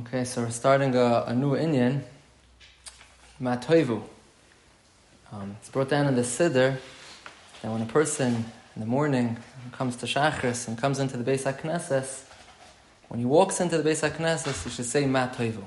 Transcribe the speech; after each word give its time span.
Okay, 0.00 0.24
so 0.24 0.42
we're 0.42 0.50
starting 0.50 0.94
a, 0.94 1.24
a 1.26 1.34
new 1.34 1.52
Inyan, 1.52 2.02
Matoivu. 3.40 4.02
Um, 5.32 5.56
it's 5.58 5.70
brought 5.70 5.88
down 5.88 6.06
in 6.06 6.14
the 6.14 6.20
Siddur 6.20 6.76
that 7.62 7.72
when 7.72 7.80
a 7.80 7.86
person 7.86 8.44
in 8.74 8.80
the 8.80 8.84
morning 8.84 9.38
comes 9.72 9.96
to 9.96 10.04
Shachris 10.04 10.68
and 10.68 10.76
comes 10.76 10.98
into 10.98 11.16
the 11.16 11.24
Beis 11.24 11.50
HaKnesses, 11.50 12.24
when 13.08 13.20
he 13.20 13.24
walks 13.24 13.58
into 13.58 13.80
the 13.80 13.88
Beis 13.88 14.06
HaKnesses, 14.06 14.64
he 14.64 14.68
should 14.68 14.84
say 14.84 15.04
Matoivu. 15.04 15.64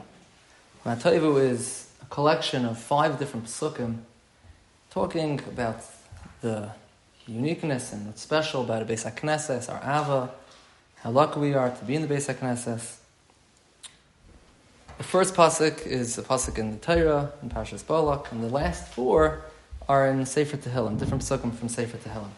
Matoivu 0.85 1.41
is 1.41 1.89
a 1.99 2.05
collection 2.05 2.65
of 2.65 2.77
five 2.77 3.17
different 3.17 3.47
psukim 3.47 3.97
talking 4.91 5.39
about 5.47 5.83
the 6.41 6.69
uniqueness 7.25 7.93
and 7.93 8.05
what's 8.05 8.21
special 8.21 8.61
about 8.61 8.85
the 8.85 8.93
Beis 8.93 9.11
HaKnesses, 9.11 9.73
our 9.73 9.81
Ava, 9.81 10.29
how 10.97 11.09
lucky 11.09 11.39
we 11.39 11.55
are 11.55 11.71
to 11.71 11.83
be 11.83 11.95
in 11.95 12.07
the 12.07 12.13
Beis 12.13 12.31
HaKnesses. 12.31 12.98
The 14.99 15.05
first 15.05 15.33
pasuk 15.33 15.87
is 15.87 16.17
a 16.17 16.23
pasuk 16.23 16.57
in 16.57 16.71
the 16.71 16.77
Torah, 16.77 17.31
in 17.41 17.49
Parshas 17.49 17.87
Balak, 17.87 18.33
and 18.33 18.43
the 18.43 18.49
last 18.49 18.85
four 18.89 19.45
are 19.87 20.09
in 20.09 20.25
Sefer 20.25 20.57
Tehillim, 20.57 20.99
different 20.99 21.23
psukim 21.23 21.55
from 21.55 21.69
Sefer 21.69 21.95
Tehillim. 21.97 22.31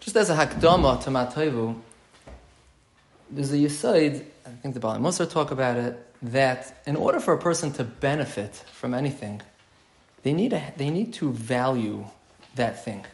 Just 0.00 0.16
as 0.16 0.30
a 0.30 0.34
hakdama 0.34 1.04
to 1.04 1.10
Matoivu, 1.10 1.78
there's 3.30 3.52
a 3.52 3.58
yisaid, 3.58 4.24
I 4.46 4.50
think 4.62 4.72
the 4.72 4.80
Baalei 4.80 4.98
Mussar 4.98 5.30
talk 5.30 5.50
about 5.50 5.76
it, 5.76 5.98
that 6.22 6.80
in 6.86 6.96
order 6.96 7.20
for 7.20 7.34
a 7.34 7.38
person 7.38 7.70
to 7.74 7.84
benefit 7.84 8.54
from 8.72 8.94
anything, 8.94 9.42
they 10.22 10.32
need, 10.32 10.54
a, 10.54 10.72
they 10.78 10.88
need 10.88 11.12
to 11.12 11.32
value 11.32 12.06
that 12.54 12.82
thing. 12.82 13.04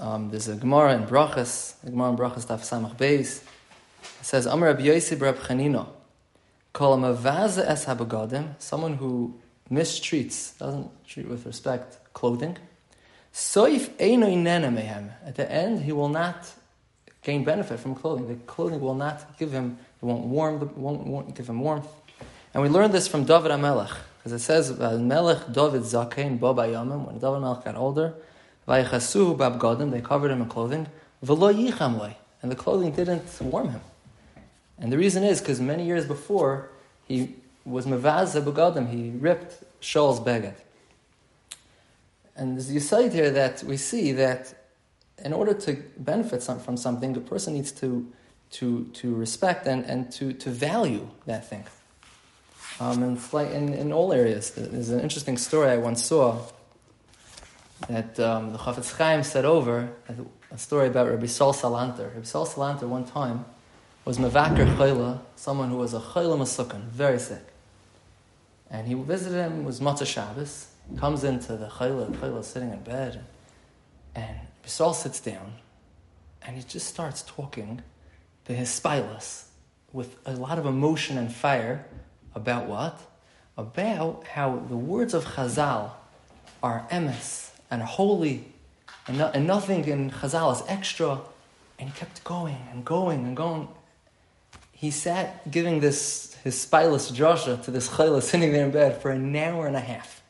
Um, 0.00 0.30
there's 0.30 0.48
a 0.48 0.54
Gemara 0.54 0.94
in 0.94 1.04
Brachas, 1.04 1.74
a 1.86 1.90
Gemara 1.90 2.12
in 2.12 2.16
Brachas 2.16 2.46
Daf 2.46 2.60
Samach 2.60 2.96
Beis. 2.96 3.42
It 3.42 4.22
says, 4.22 4.46
Amar 4.46 4.68
Rabbi 4.68 4.84
Yosef 4.84 5.20
Rab 5.20 5.36
Chanino, 5.36 5.88
Kol 6.76 7.02
Es 7.06 7.86
Habagodim, 7.86 8.50
someone 8.58 8.96
who 8.96 9.34
mistreats, 9.70 10.58
doesn't 10.58 11.06
treat 11.06 11.26
with 11.26 11.46
respect, 11.46 11.96
clothing. 12.12 12.58
Soif 13.32 13.88
Mehem. 13.96 15.10
At 15.24 15.36
the 15.36 15.50
end, 15.50 15.80
he 15.80 15.92
will 15.92 16.10
not 16.10 16.52
gain 17.22 17.44
benefit 17.44 17.80
from 17.80 17.94
clothing. 17.94 18.28
The 18.28 18.34
clothing 18.44 18.82
will 18.82 18.94
not 18.94 19.38
give 19.38 19.52
him, 19.52 19.78
it 20.02 20.04
won't 20.04 20.26
warm, 20.26 20.70
won't, 20.76 21.06
won't 21.06 21.34
give 21.34 21.48
him 21.48 21.60
warmth. 21.60 21.88
And 22.52 22.62
we 22.62 22.68
learned 22.68 22.92
this 22.92 23.08
from 23.08 23.24
David 23.24 23.52
HaMelech, 23.52 23.96
because 24.18 24.32
it 24.32 24.40
says, 24.40 24.78
uh, 24.78 24.98
Melech 24.98 25.50
David 25.50 25.80
Zakein 25.80 26.38
Bo 26.38 26.54
Bayamim, 26.54 27.06
when 27.06 27.14
David 27.14 27.40
HaMelech 27.40 27.64
got 27.64 27.76
older, 27.76 28.12
Vayachasuhu 28.68 29.38
Babgodim, 29.38 29.92
they 29.92 30.02
covered 30.02 30.30
him 30.30 30.42
in 30.42 30.48
clothing, 30.50 30.86
V'lo 31.24 31.54
Yicham 31.54 32.14
and 32.42 32.52
the 32.52 32.54
clothing 32.54 32.90
didn't 32.90 33.24
warm 33.40 33.70
him. 33.70 33.80
And 34.78 34.92
the 34.92 34.98
reason 34.98 35.24
is 35.24 35.40
because 35.40 35.60
many 35.60 35.86
years 35.86 36.06
before, 36.06 36.70
he 37.08 37.34
was 37.64 37.86
mevaz 37.86 38.40
begadim, 38.40 38.90
he 38.90 39.10
ripped 39.10 39.64
Shaul's 39.80 40.20
beged. 40.20 40.54
And 42.36 42.56
there's 42.56 42.68
the 42.68 42.78
side 42.80 43.12
here 43.12 43.30
that 43.30 43.62
we 43.64 43.76
see 43.76 44.12
that 44.12 44.54
in 45.24 45.32
order 45.32 45.54
to 45.54 45.82
benefit 45.96 46.42
from 46.42 46.76
something, 46.76 47.14
the 47.14 47.20
person 47.20 47.54
needs 47.54 47.72
to, 47.72 48.12
to, 48.50 48.84
to 48.92 49.14
respect 49.14 49.66
and, 49.66 49.84
and 49.86 50.12
to, 50.12 50.34
to 50.34 50.50
value 50.50 51.08
that 51.24 51.48
thing. 51.48 51.64
Um, 52.78 53.02
and 53.02 53.52
in, 53.52 53.72
in 53.72 53.92
all 53.92 54.12
areas. 54.12 54.50
There's 54.50 54.90
an 54.90 55.00
interesting 55.00 55.38
story 55.38 55.70
I 55.70 55.78
once 55.78 56.04
saw 56.04 56.42
that 57.88 58.20
um, 58.20 58.52
the 58.52 58.58
Chafetz 58.58 58.94
Chaim 58.96 59.22
said 59.22 59.46
over, 59.46 59.88
a 60.50 60.58
story 60.58 60.88
about 60.88 61.08
Rabbi 61.08 61.26
Sol 61.26 61.54
Salanter. 61.54 62.12
Rabbi 62.12 62.24
Sol 62.24 62.46
Salanter 62.46 62.82
one 62.82 63.04
time 63.06 63.46
was 64.06 64.18
Mavakar 64.18 64.72
Chayla, 64.76 65.18
someone 65.34 65.68
who 65.68 65.78
was 65.78 65.92
a 65.92 65.98
Chayla 65.98 66.38
Masukan, 66.38 66.82
very 66.82 67.18
sick. 67.18 67.44
And 68.70 68.86
he 68.86 68.94
visited 68.94 69.34
him, 69.34 69.64
was 69.64 69.80
Matzah 69.80 70.06
Shabbos, 70.06 70.68
comes 70.96 71.24
into 71.24 71.56
the 71.56 71.66
Chayla, 71.66 72.12
the 72.12 72.18
Chayla 72.18 72.44
sitting 72.44 72.70
in 72.70 72.80
bed, 72.84 73.24
and 74.14 74.38
Bisol 74.64 74.94
sits 74.94 75.18
down, 75.18 75.54
and 76.40 76.56
he 76.56 76.62
just 76.62 76.86
starts 76.86 77.24
talking 77.26 77.82
to 78.44 78.54
his 78.54 78.80
with 79.92 80.16
a 80.24 80.34
lot 80.34 80.60
of 80.60 80.66
emotion 80.66 81.18
and 81.18 81.34
fire 81.34 81.84
about 82.36 82.66
what? 82.66 83.00
About 83.58 84.24
how 84.24 84.62
the 84.68 84.76
words 84.76 85.14
of 85.14 85.24
Chazal 85.24 85.90
are 86.62 86.86
emes 86.92 87.50
and 87.72 87.82
holy, 87.82 88.52
and, 89.08 89.18
no, 89.18 89.32
and 89.34 89.48
nothing 89.48 89.84
in 89.86 90.12
Chazal 90.12 90.52
is 90.54 90.62
extra. 90.68 91.22
And 91.80 91.90
he 91.90 91.98
kept 91.98 92.22
going 92.22 92.68
and 92.70 92.84
going 92.84 93.24
and 93.24 93.36
going 93.36 93.68
he 94.76 94.90
sat 94.90 95.50
giving 95.50 95.80
this 95.80 96.34
his 96.44 96.54
spileless 96.54 97.10
Joshua 97.10 97.56
to 97.64 97.70
this 97.70 97.88
chayla 97.88 98.22
sitting 98.22 98.52
there 98.52 98.66
in 98.66 98.70
bed 98.70 99.00
for 99.00 99.10
an 99.10 99.34
hour 99.34 99.66
and 99.66 99.74
a 99.74 99.80
half. 99.80 100.22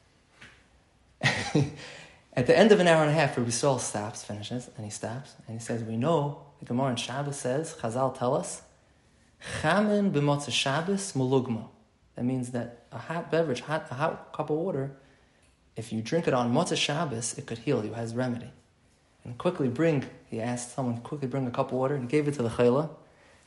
At 2.32 2.46
the 2.46 2.56
end 2.56 2.70
of 2.70 2.78
an 2.78 2.86
hour 2.86 3.02
and 3.02 3.10
a 3.10 3.12
half, 3.12 3.36
Rabbi 3.36 3.50
Saul 3.50 3.80
stops, 3.80 4.22
finishes, 4.22 4.70
and 4.76 4.84
he 4.84 4.90
stops, 4.90 5.34
and 5.48 5.58
he 5.58 5.64
says, 5.64 5.82
We 5.82 5.96
know, 5.96 6.42
the 6.60 6.64
Gemara 6.64 6.90
in 6.90 6.96
Shabbos 6.96 7.36
says, 7.36 7.74
Chazal 7.80 8.16
tell 8.16 8.36
us, 8.36 8.62
Chamin 9.60 10.12
Shabbos 10.48 11.12
mulugma. 11.14 11.66
That 12.14 12.24
means 12.24 12.50
that 12.50 12.86
a 12.92 12.98
hot 12.98 13.32
beverage, 13.32 13.62
hot, 13.62 13.88
a 13.90 13.94
hot 13.94 14.32
cup 14.32 14.50
of 14.50 14.56
water, 14.58 14.92
if 15.74 15.92
you 15.92 16.02
drink 16.02 16.28
it 16.28 16.34
on 16.34 16.52
motzah 16.52 16.76
Shabbos, 16.76 17.36
it 17.36 17.46
could 17.46 17.58
heal 17.58 17.84
you, 17.84 17.94
has 17.94 18.14
remedy. 18.14 18.52
And 19.24 19.36
quickly 19.38 19.68
bring, 19.68 20.04
he 20.30 20.40
asked 20.40 20.76
someone, 20.76 20.98
quickly 20.98 21.26
bring 21.26 21.48
a 21.48 21.50
cup 21.50 21.72
of 21.72 21.78
water, 21.78 21.98
he 21.98 22.06
gave 22.06 22.28
it 22.28 22.34
to 22.34 22.44
the 22.44 22.50
chayla, 22.50 22.90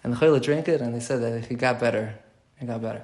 and 0.03 0.13
the 0.13 0.17
Chayla 0.17 0.41
drank 0.41 0.67
it, 0.67 0.81
and 0.81 0.93
they 0.93 0.99
said 0.99 1.21
that 1.21 1.45
he 1.47 1.55
got 1.55 1.79
better. 1.79 2.15
He 2.59 2.65
got 2.65 2.81
better. 2.81 3.03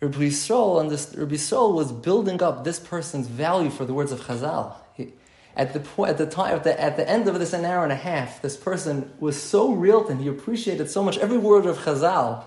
Rabbi 0.00 0.18
Yisrael, 0.18 0.80
and 0.80 0.90
this, 0.90 1.14
Rabbi 1.16 1.34
Yisrael 1.34 1.74
was 1.74 1.90
building 1.90 2.42
up 2.42 2.64
this 2.64 2.78
person's 2.78 3.26
value 3.26 3.70
for 3.70 3.84
the 3.84 3.94
words 3.94 4.12
of 4.12 4.20
Chazal. 4.20 4.74
He, 4.94 5.12
at 5.56 5.72
the 5.72 5.80
point, 5.80 6.10
at 6.10 6.18
the 6.18 6.26
time, 6.26 6.54
at 6.54 6.64
the, 6.64 6.80
at 6.80 6.96
the 6.96 7.08
end 7.08 7.26
of 7.26 7.38
this 7.38 7.52
an 7.52 7.64
hour 7.64 7.82
and 7.82 7.92
a 7.92 7.96
half, 7.96 8.40
this 8.40 8.56
person 8.56 9.10
was 9.18 9.40
so 9.40 9.72
real 9.72 10.04
to 10.04 10.12
him. 10.12 10.20
He 10.20 10.28
appreciated 10.28 10.88
so 10.88 11.02
much 11.02 11.18
every 11.18 11.38
word 11.38 11.66
of 11.66 11.78
Chazal 11.78 12.44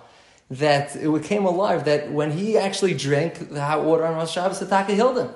that 0.51 0.95
it 0.95 1.11
became 1.11 1.45
alive. 1.45 1.83
That 1.85 2.11
when 2.11 2.31
he 2.31 2.57
actually 2.57 2.93
drank 2.93 3.49
the 3.49 3.61
hot 3.61 3.83
water 3.83 4.05
on 4.05 4.15
Rosh 4.15 4.31
Shabbos, 4.31 4.65
Taka 4.65 4.93
healed 4.93 5.17
him. 5.17 5.29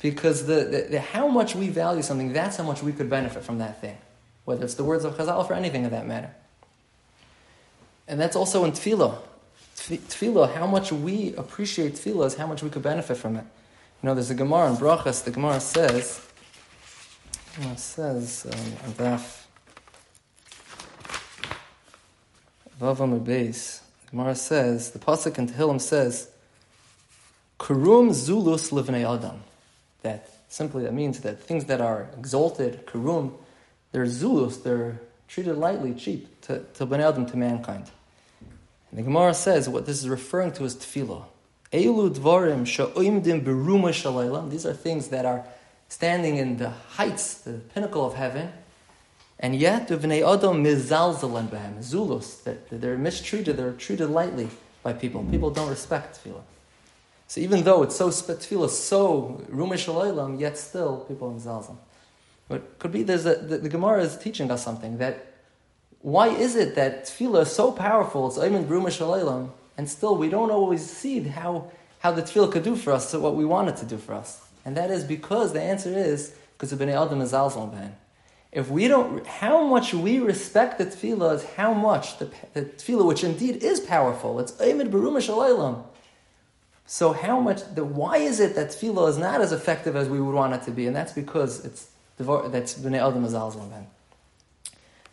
Because 0.00 0.46
the, 0.46 0.64
the, 0.64 0.86
the, 0.90 1.00
how 1.00 1.26
much 1.26 1.56
we 1.56 1.70
value 1.70 2.02
something, 2.02 2.32
that's 2.32 2.56
how 2.56 2.64
much 2.64 2.82
we 2.82 2.92
could 2.92 3.10
benefit 3.10 3.42
from 3.42 3.58
that 3.58 3.80
thing. 3.80 3.98
Whether 4.44 4.64
it's 4.64 4.74
the 4.74 4.84
words 4.84 5.04
of 5.04 5.16
Chazal 5.16 5.50
or 5.50 5.54
anything 5.54 5.86
of 5.86 5.90
that 5.90 6.06
matter. 6.06 6.32
And 8.08 8.20
that's 8.20 8.36
also 8.36 8.64
in 8.64 8.72
tefillah. 8.72 9.18
Tefillah, 9.76 10.54
how 10.54 10.66
much 10.66 10.92
we 10.92 11.34
appreciate 11.34 11.94
tefillah 11.94 12.26
is 12.26 12.34
how 12.34 12.46
much 12.46 12.62
we 12.62 12.70
could 12.70 12.82
benefit 12.82 13.16
from 13.16 13.36
it. 13.36 13.44
You 14.02 14.08
know, 14.08 14.14
there's 14.14 14.30
a 14.30 14.34
Gemara 14.34 14.70
in 14.70 14.76
Brachas, 14.76 15.24
the 15.24 15.30
Gemara 15.30 15.60
says, 15.60 16.20
it 17.58 17.78
says, 17.78 18.46
um, 18.46 18.92
Daf, 18.92 19.44
Vavam 22.80 23.24
Beis, 23.24 23.80
the 24.04 24.10
Gemara 24.10 24.34
says, 24.34 24.90
the 24.90 24.98
Pasuk 24.98 25.38
in 25.38 25.48
Tehillim 25.48 25.80
says, 25.80 26.28
Kurum 27.58 28.10
Zulus 28.10 28.70
Livnei 28.70 29.02
Adam. 29.02 29.42
That 30.02 30.28
simply 30.48 30.84
that 30.84 30.92
means 30.92 31.20
that 31.20 31.40
things 31.40 31.64
that 31.64 31.80
are 31.80 32.10
exalted, 32.18 32.86
Kurum, 32.86 33.32
they're 33.92 34.06
Zulus, 34.06 34.58
they're 34.58 35.00
treated 35.26 35.56
lightly, 35.56 35.94
cheap, 35.94 36.40
to, 36.42 36.60
to 36.74 36.86
Bnei 36.86 37.08
Adam, 37.08 37.24
to 37.26 37.36
mankind. 37.36 37.90
And 38.90 38.98
the 38.98 39.02
Gemara 39.02 39.34
says 39.34 39.68
what 39.68 39.86
this 39.86 39.98
is 39.98 40.08
referring 40.08 40.52
to 40.52 40.64
is 40.64 40.76
tefillah. 40.76 41.24
Elu 41.72 42.14
dvarim 42.14 42.66
sha'oimdim 42.66 43.44
beruma 43.44 43.90
shalaylam. 43.90 44.50
These 44.50 44.66
are 44.66 44.72
things 44.72 45.08
that 45.08 45.24
are 45.26 45.44
standing 45.88 46.36
in 46.36 46.56
the 46.58 46.70
heights, 46.70 47.34
the 47.34 47.54
pinnacle 47.74 48.04
of 48.04 48.14
heaven, 48.14 48.52
and 49.38 49.54
yet 49.56 49.88
the 49.88 49.96
v'nei 49.96 50.22
adam 50.22 50.64
mizalzalan 50.64 51.48
behem, 51.48 51.82
zulus, 51.82 52.42
that 52.44 52.68
they're 52.70 52.96
mistreated, 52.96 53.56
they're 53.56 53.72
treated 53.72 54.08
lightly 54.08 54.48
by 54.82 54.92
people. 54.92 55.24
People 55.24 55.50
don't 55.50 55.68
respect 55.68 56.24
tefillah. 56.24 56.42
So 57.28 57.40
even 57.40 57.64
though 57.64 57.82
it's 57.82 57.96
so 57.96 58.08
tefillah, 58.08 58.70
so 58.70 59.44
ruma 59.50 59.74
shalaylam, 59.74 60.40
yet 60.40 60.56
still 60.56 61.04
people 61.08 61.32
mizalzal. 61.32 61.76
But 62.48 62.78
could 62.78 62.92
be 62.92 63.02
there's 63.02 63.26
a, 63.26 63.34
the, 63.34 63.58
the 63.58 63.68
Gemara 63.68 64.02
is 64.02 64.16
teaching 64.16 64.50
us 64.50 64.64
something 64.64 64.98
that 64.98 65.35
why 66.02 66.28
is 66.28 66.56
it 66.56 66.74
that 66.76 67.04
tefillah 67.04 67.42
is 67.42 67.52
so 67.52 67.72
powerful, 67.72 68.28
it's 68.28 68.38
Ayman 68.38 68.66
Bruma 68.66 68.88
Shalaylam, 68.88 69.50
and 69.76 69.88
still 69.88 70.16
we 70.16 70.28
don't 70.28 70.50
always 70.50 70.88
see 70.88 71.20
how, 71.20 71.70
how 72.00 72.12
the 72.12 72.22
tefillah 72.22 72.52
could 72.52 72.62
do 72.62 72.76
for 72.76 72.92
us 72.92 73.12
what 73.14 73.34
we 73.34 73.44
want 73.44 73.68
it 73.68 73.76
to 73.78 73.86
do 73.86 73.98
for 73.98 74.14
us? 74.14 74.46
And 74.64 74.76
that 74.76 74.90
is 74.90 75.04
because 75.04 75.52
the 75.52 75.62
answer 75.62 75.96
is 75.96 76.34
because 76.56 76.72
of 76.72 76.78
Bnei 76.78 77.00
Adam 77.00 77.20
is 77.20 77.32
Ben. 77.32 77.96
If 78.52 78.70
we 78.70 78.88
don't, 78.88 79.26
how 79.26 79.66
much 79.66 79.92
we 79.92 80.18
respect 80.18 80.78
the 80.78 80.86
tefillah 80.86 81.36
is 81.36 81.44
how 81.56 81.74
much 81.74 82.18
the, 82.18 82.30
the 82.54 82.62
tefillah, 82.62 83.06
which 83.06 83.22
indeed 83.22 83.62
is 83.62 83.80
powerful, 83.80 84.40
it's 84.40 84.52
Ayman 84.52 84.90
Bruma 84.90 85.18
Shalaylam. 85.18 85.84
So 86.86 87.12
how 87.12 87.40
much, 87.40 87.62
the, 87.74 87.84
why 87.84 88.18
is 88.18 88.40
it 88.40 88.54
that 88.54 88.68
tefillah 88.68 89.10
is 89.10 89.18
not 89.18 89.40
as 89.40 89.52
effective 89.52 89.96
as 89.96 90.08
we 90.08 90.20
would 90.20 90.34
want 90.34 90.54
it 90.54 90.62
to 90.62 90.70
be? 90.70 90.86
And 90.86 90.94
that's 90.94 91.12
because 91.12 91.64
it's 91.64 91.90
that's 92.18 92.74
Bnei 92.74 93.06
Adam 93.06 93.70
Ben. 93.70 93.86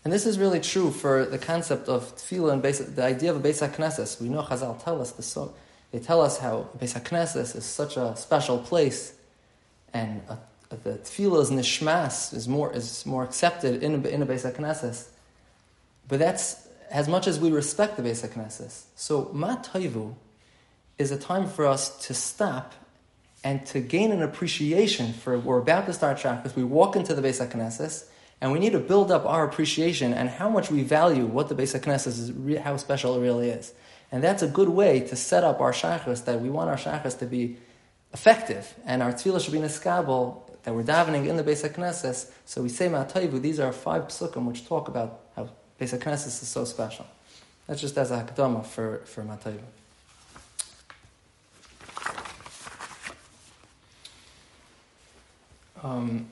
And 0.03 0.11
this 0.11 0.25
is 0.25 0.37
really 0.37 0.59
true 0.59 0.91
for 0.91 1.25
the 1.25 1.37
concept 1.37 1.87
of 1.87 2.15
tefillah 2.17 2.53
and 2.53 2.95
the 2.95 3.03
idea 3.03 3.31
of 3.31 3.37
a 3.37 3.47
Beis 3.47 3.65
HaKnesses. 3.65 4.19
We 4.19 4.27
know 4.27 4.41
Chazal 4.41 4.83
tell 4.83 5.01
us 5.01 5.11
they 5.91 5.99
tell 5.99 6.21
us 6.21 6.39
how 6.39 6.67
Beis 6.77 6.99
HaKnesses 6.99 7.55
is 7.55 7.63
such 7.63 7.95
a 7.95 8.15
special 8.17 8.57
place, 8.57 9.13
and 9.93 10.21
a, 10.27 10.39
a, 10.71 10.75
the 10.75 10.93
tefillah's 10.97 11.51
nishmas 11.51 12.33
is 12.33 12.47
more 12.47 12.73
is 12.73 13.05
more 13.05 13.23
accepted 13.23 13.81
in 13.81 14.05
a, 14.05 14.07
in 14.09 14.21
a 14.21 14.25
Beis 14.25 14.51
HaKnesses. 14.51 15.07
But 16.09 16.19
that's 16.19 16.67
as 16.91 17.07
much 17.07 17.27
as 17.27 17.39
we 17.39 17.51
respect 17.51 17.95
the 17.95 18.03
Beis 18.03 18.27
HaKnesses. 18.27 18.83
So 18.95 19.29
Ma 19.33 19.55
Toivu 19.57 20.15
is 20.97 21.11
a 21.11 21.17
time 21.17 21.47
for 21.47 21.65
us 21.65 22.05
to 22.07 22.13
stop 22.13 22.73
and 23.43 23.65
to 23.67 23.79
gain 23.79 24.11
an 24.11 24.21
appreciation 24.21 25.13
for 25.13 25.39
we're 25.39 25.59
about 25.59 25.85
to 25.85 25.93
start 25.93 26.17
Shachris. 26.17 26.55
We 26.55 26.63
walk 26.63 26.97
into 26.97 27.13
the 27.13 27.21
Beis 27.21 27.45
HaKnesses 27.45 28.05
and 28.43 28.51
we 28.51 28.59
need 28.59 28.73
to 28.73 28.79
build 28.79 29.09
up 29.09 29.25
our 29.25 29.45
appreciation 29.45 30.13
and 30.13 30.29
how 30.29 30.49
much 30.49 30.69
we 30.69 30.83
value 30.83 31.25
what 31.25 31.47
the 31.47 31.55
Beis 31.55 31.79
HaKnesses 31.79 32.49
is, 32.49 32.59
how 32.59 32.75
special 32.75 33.15
it 33.15 33.21
really 33.21 33.47
is. 33.47 33.71
And 34.11 34.21
that's 34.21 34.43
a 34.43 34.49
good 34.49 34.67
way 34.67 34.99
to 34.99 35.15
set 35.15 35.45
up 35.45 35.61
our 35.61 35.71
Shachris, 35.71 36.25
that 36.25 36.41
we 36.41 36.49
want 36.49 36.69
our 36.69 36.75
Shachris 36.75 37.17
to 37.19 37.25
be 37.25 37.55
effective, 38.11 38.75
and 38.85 39.01
our 39.01 39.13
Tefillah 39.13 39.41
should 39.41 39.53
be 39.53 39.59
niskabel, 39.59 40.41
that 40.63 40.75
we're 40.75 40.83
davening 40.83 41.25
in 41.25 41.37
the 41.37 41.43
Beis 41.43 41.65
HaKnesses. 41.65 42.31
So 42.43 42.61
we 42.61 42.67
say 42.67 42.89
Ma'atayvu, 42.89 43.41
these 43.41 43.61
are 43.61 43.71
five 43.71 44.09
psukim 44.09 44.43
which 44.43 44.67
talk 44.67 44.89
about 44.89 45.21
how 45.37 45.47
Beis 45.79 45.97
HaKnesses 45.97 46.43
is 46.43 46.47
so 46.49 46.65
special. 46.65 47.07
That's 47.65 47.79
just 47.79 47.97
as 47.97 48.11
a 48.11 48.25
hakdama 48.25 48.65
for, 48.65 48.97
for 49.05 49.23
Ma'atayvu. 49.23 49.61
Um, 55.81 56.27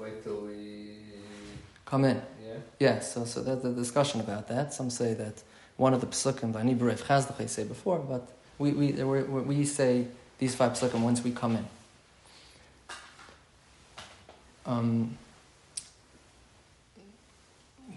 wait 0.00 0.24
till 0.24 0.40
we 0.40 0.88
come 1.84 2.04
in. 2.04 2.22
Yeah. 2.42 2.54
Yeah. 2.78 3.00
So 3.00 3.24
so 3.24 3.42
there's 3.42 3.64
a 3.64 3.72
discussion 3.72 4.20
about 4.20 4.48
that. 4.48 4.72
Some 4.72 4.90
say 4.90 5.14
that 5.14 5.42
one 5.76 5.92
of 5.92 6.00
the 6.00 6.06
psukim 6.06 6.52
by 6.52 6.62
Nibref 6.62 7.02
Chazdach 7.02 7.40
I 7.40 7.46
say 7.46 7.64
before, 7.64 7.98
but 7.98 8.28
we 8.58 8.72
we 8.72 8.92
we, 8.92 9.22
we 9.22 9.64
say 9.64 10.06
these 10.38 10.54
five 10.54 10.72
psukim 10.72 11.00
once 11.02 11.22
we 11.22 11.32
come 11.32 11.56
in. 11.56 11.66
Um, 14.66 15.18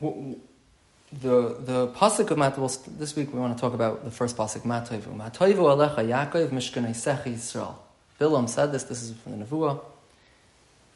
the 0.02 1.56
the 1.60 1.88
pasuk 1.96 2.32
of 2.32 2.38
Mat. 2.38 2.58
Well, 2.58 2.72
this 2.98 3.16
week 3.16 3.34
we 3.34 3.40
want 3.40 3.56
to 3.56 3.62
talk 3.62 3.74
about 3.74 4.04
the 4.04 4.12
first 4.12 4.36
pasuk 4.36 4.64
Matoivu. 4.64 5.16
Matoivu 5.16 5.64
alecha 5.72 6.04
Yaakov 6.04 6.50
Mishkanei 6.50 6.92
Sechi 6.92 7.36
Yisrael. 7.36 7.76
Bilam 8.20 8.50
said 8.50 8.72
this. 8.74 8.84
This 8.84 9.04
is 9.04 9.12
from 9.18 9.40
the 9.40 9.46
Nevuah. 9.46 9.80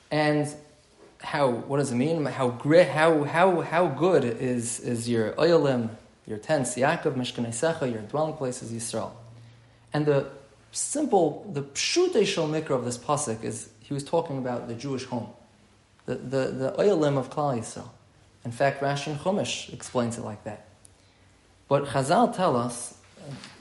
And 0.10 0.48
how 1.22 1.50
what 1.50 1.78
does 1.78 1.92
it 1.92 1.96
mean? 1.96 2.26
How 2.26 2.50
great, 2.50 2.90
how 2.90 3.24
how 3.24 3.62
how 3.62 3.88
good 3.88 4.24
is 4.24 4.80
is 4.80 5.10
your 5.10 5.34
oilim, 5.34 5.90
your 6.26 6.38
tents, 6.38 6.76
Yaakov, 6.76 7.16
Mishkanei 7.16 7.92
your 7.92 8.02
dwelling 8.02 8.36
places, 8.36 8.72
Yisrael. 8.72 9.12
And 9.94 10.06
the 10.06 10.28
simple, 10.72 11.50
the 11.54 11.64
pshutei 11.64 12.26
shel 12.26 12.48
mikra 12.48 12.72
of 12.72 12.86
this 12.86 12.98
pasuk 12.98 13.44
is 13.44 13.70
he 13.82 13.94
was 13.94 14.04
talking 14.04 14.38
about 14.38 14.68
the 14.68 14.76
Jewish 14.76 15.06
home, 15.06 15.30
the 16.06 16.16
the 16.16 16.48
the 16.48 16.68
of 16.74 17.30
Klal 17.30 17.58
Yisrael. 17.58 17.90
In 18.46 18.52
fact, 18.52 18.82
Rashi 18.82 19.08
and 19.08 19.20
Chumash 19.20 19.74
explains 19.74 20.18
it 20.18 20.24
like 20.24 20.44
that. 20.44 20.68
But 21.68 21.86
Chazal 21.88 22.34
tell 22.34 22.56
us, 22.56 22.98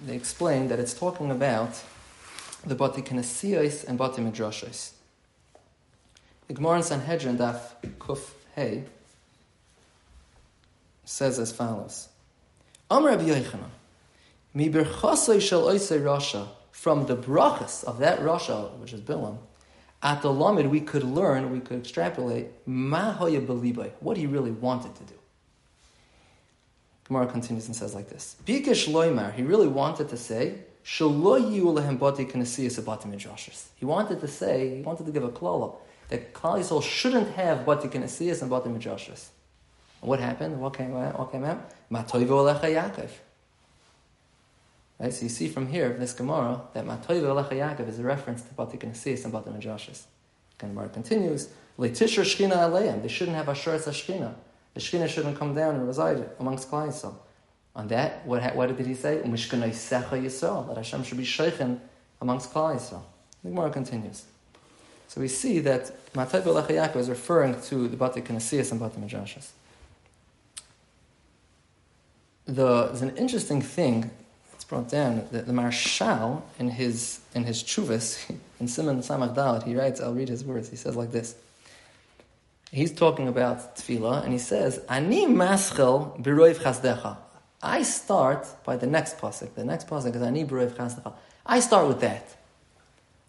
they 0.05 0.15
explain 0.15 0.69
that 0.69 0.79
it's 0.79 0.95
talking 0.95 1.31
about 1.31 1.83
the 2.65 2.75
Bati 2.75 3.03
Knesiyos 3.03 3.85
and 3.89 3.99
Bati 3.99 4.23
Midrashos. 4.23 4.93
The 6.49 6.55
Gemara 6.55 6.77
in 6.77 6.83
Sanhedrin, 6.85 7.39
Daf 7.39 7.59
Kuf 7.99 8.31
Hey, 8.55 8.85
says 11.05 11.41
as 11.41 11.51
follows: 11.51 12.09
Amr 12.89 13.19
mi 13.19 13.35
shel 13.35 13.69
rasha 14.55 16.49
from 16.71 17.07
the 17.07 17.17
brachas 17.17 17.83
of 17.83 17.99
that 17.99 18.21
rasha, 18.21 18.79
which 18.79 18.93
is 18.93 19.01
Bilam, 19.01 19.39
at 20.03 20.23
the 20.23 20.33
Lamed 20.33 20.71
we 20.71 20.81
could 20.81 21.03
learn, 21.03 21.51
we 21.51 21.59
could 21.59 21.81
extrapolate 21.81 22.47
ma 22.65 23.13
hoya 23.13 23.41
what 23.41 24.17
he 24.17 24.27
really 24.27 24.53
wanted 24.53 24.95
to 24.95 25.03
do. 25.03 25.15
Gemara 27.09 27.27
continues 27.27 27.67
and 27.67 27.75
says 27.75 27.93
like 27.93 28.09
this: 28.09 28.37
Bikesh 28.47 28.89
loymar, 28.89 29.35
he 29.35 29.43
really 29.43 29.69
wanted 29.69 30.09
to 30.11 30.17
say. 30.17 30.59
He 30.89 31.03
wanted 33.85 34.21
to 34.21 34.29
say, 34.29 34.77
he 34.77 34.83
wanted 34.83 35.07
to 35.07 35.11
give 35.11 35.25
a 35.25 35.31
klala 35.31 35.75
that 36.09 36.33
Klal 36.33 36.59
Yisrael 36.59 36.83
shouldn't 36.83 37.35
have 37.35 37.67
Bati 37.67 37.89
Kinesias 37.89 38.43
and 38.43 38.51
Bati 38.51 38.69
Midrashas. 38.69 39.29
What 40.01 40.21
happened? 40.21 40.61
What 40.61 40.77
came 40.77 40.97
out? 40.97 41.19
What 41.19 41.33
came 41.33 41.45
out? 41.45 41.71
Matoivo 41.91 42.61
Alecha 42.61 42.65
Yaakov. 42.65 43.11
Right, 44.99 45.13
so 45.13 45.25
you 45.25 45.29
see 45.29 45.49
from 45.49 45.67
here, 45.67 45.93
this 45.99 46.13
Gemara, 46.13 46.63
that 46.75 46.87
Matoivo 46.87 47.25
Alecha 47.25 47.53
Yaakov 47.53 47.89
is 47.89 47.99
a 47.99 48.03
reference 48.03 48.43
to 48.43 48.55
Bati 48.55 48.79
Kinesias 48.79 49.25
and 49.25 49.33
Bati 49.33 49.51
Midrashas. 49.51 50.05
Gemara 50.59 50.89
continues, 50.89 51.49
Leitisher 51.79 52.25
Shechina 52.25 52.55
Aleim. 52.55 53.03
They 53.03 53.09
shouldn't 53.09 53.37
have 53.37 53.47
Asheretz 53.47 53.89
Shechina. 53.89 54.35
The 54.75 54.81
Shechina 54.81 55.09
shouldn't 55.09 55.39
come 55.39 55.55
down 55.55 55.75
and 55.75 55.87
reside 55.87 56.29
amongst 56.39 56.71
Klal 56.71 56.89
Yisrael. 56.89 57.15
On 57.75 57.89
that, 57.89 58.27
what, 58.27 58.55
what 58.55 58.75
did 58.75 58.87
he 58.87 58.95
say? 58.95 59.21
Umishkanai 59.23 59.71
Secha 59.71 60.23
Yisrael. 60.23 60.67
That 60.69 60.79
Hashem 60.79 61.03
should 61.03 61.19
be 61.19 61.25
Sheikhin 61.25 61.79
amongst 62.23 62.53
Klal 62.53 62.77
Yisrael. 62.77 63.03
The 63.43 63.51
Gemara 63.51 63.71
continues. 63.71 64.25
So 65.09 65.21
we 65.21 65.29
see 65.29 65.61
that 65.61 65.93
Matay 66.13 66.43
Yaakov 66.43 66.97
is 66.97 67.09
referring 67.09 67.61
to 67.63 67.89
the 67.89 67.97
Bati 67.97 68.21
Kinesias 68.21 68.71
and 68.71 68.81
Bati 68.81 69.01
Midrashas. 69.01 69.51
The, 72.47 72.87
there's 72.87 73.03
an 73.03 73.17
interesting 73.17 73.61
thing 73.61 74.11
that's 74.53 74.65
brought 74.65 74.89
down 74.89 75.27
that 75.33 75.47
the 75.47 75.53
Maharshal 75.53 76.43
in 76.59 76.71
his 76.71 77.21
in 77.35 77.45
his 77.45 77.63
Chuvas 77.63 78.31
in 78.61 78.69
Simon 78.69 78.99
Samach 79.01 79.35
Dalit 79.35 79.65
he 79.65 79.75
writes 79.75 80.01
I'll 80.01 80.15
read 80.15 80.29
his 80.29 80.45
words 80.45 80.71
he 80.71 80.77
says 80.77 80.97
like 80.97 81.13
this. 81.13 81.35
He's 82.73 82.93
talking 82.93 83.29
about 83.29 83.77
tefillah 83.77 84.23
and 84.25 84.33
he 84.33 84.39
says 84.39 84.79
Ani 84.89 85.27
maschel 85.27 86.21
b'roiv 86.23 86.57
chasdecha 86.57 87.17
I 87.63 87.83
start 87.83 88.47
by 88.65 88.77
the 88.77 88.87
next 88.87 89.19
pasuk 89.19 89.55
the 89.55 89.65
next 89.65 89.89
pasuk 89.89 90.15
is 90.15 90.23
Ani 90.23 90.45
b'roiv 90.45 90.71
chasdecha 90.71 91.13
I 91.45 91.61
start 91.61 91.89
with 91.89 92.01
that 92.01 92.37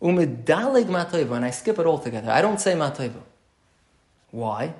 Umedalig 0.01 0.85
matoiva, 0.85 1.35
and 1.35 1.45
I 1.45 1.51
skip 1.51 1.79
it 1.79 1.85
altogether. 1.85 2.31
I 2.31 2.41
don't 2.41 2.59
say 2.59 2.73
matoiva. 2.73 3.21
Why? 4.31 4.73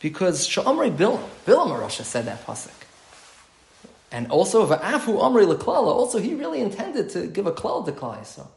Because 0.00 0.46
Sha'amri 0.46 0.94
Bilam, 0.94 1.22
Bilam 1.46 1.68
Arasha 1.68 2.02
said 2.02 2.26
that 2.26 2.44
pasuk. 2.46 2.70
And 4.12 4.30
also, 4.30 4.66
Va'afu 4.66 5.18
Amri 5.18 5.44
Laklala, 5.44 5.86
also 5.86 6.18
he 6.18 6.34
really 6.34 6.60
intended 6.60 7.10
to 7.10 7.26
give 7.26 7.46
a 7.46 7.52
klal 7.52 7.84
to 7.84 7.92
Klal 7.92 8.24
so. 8.24 8.48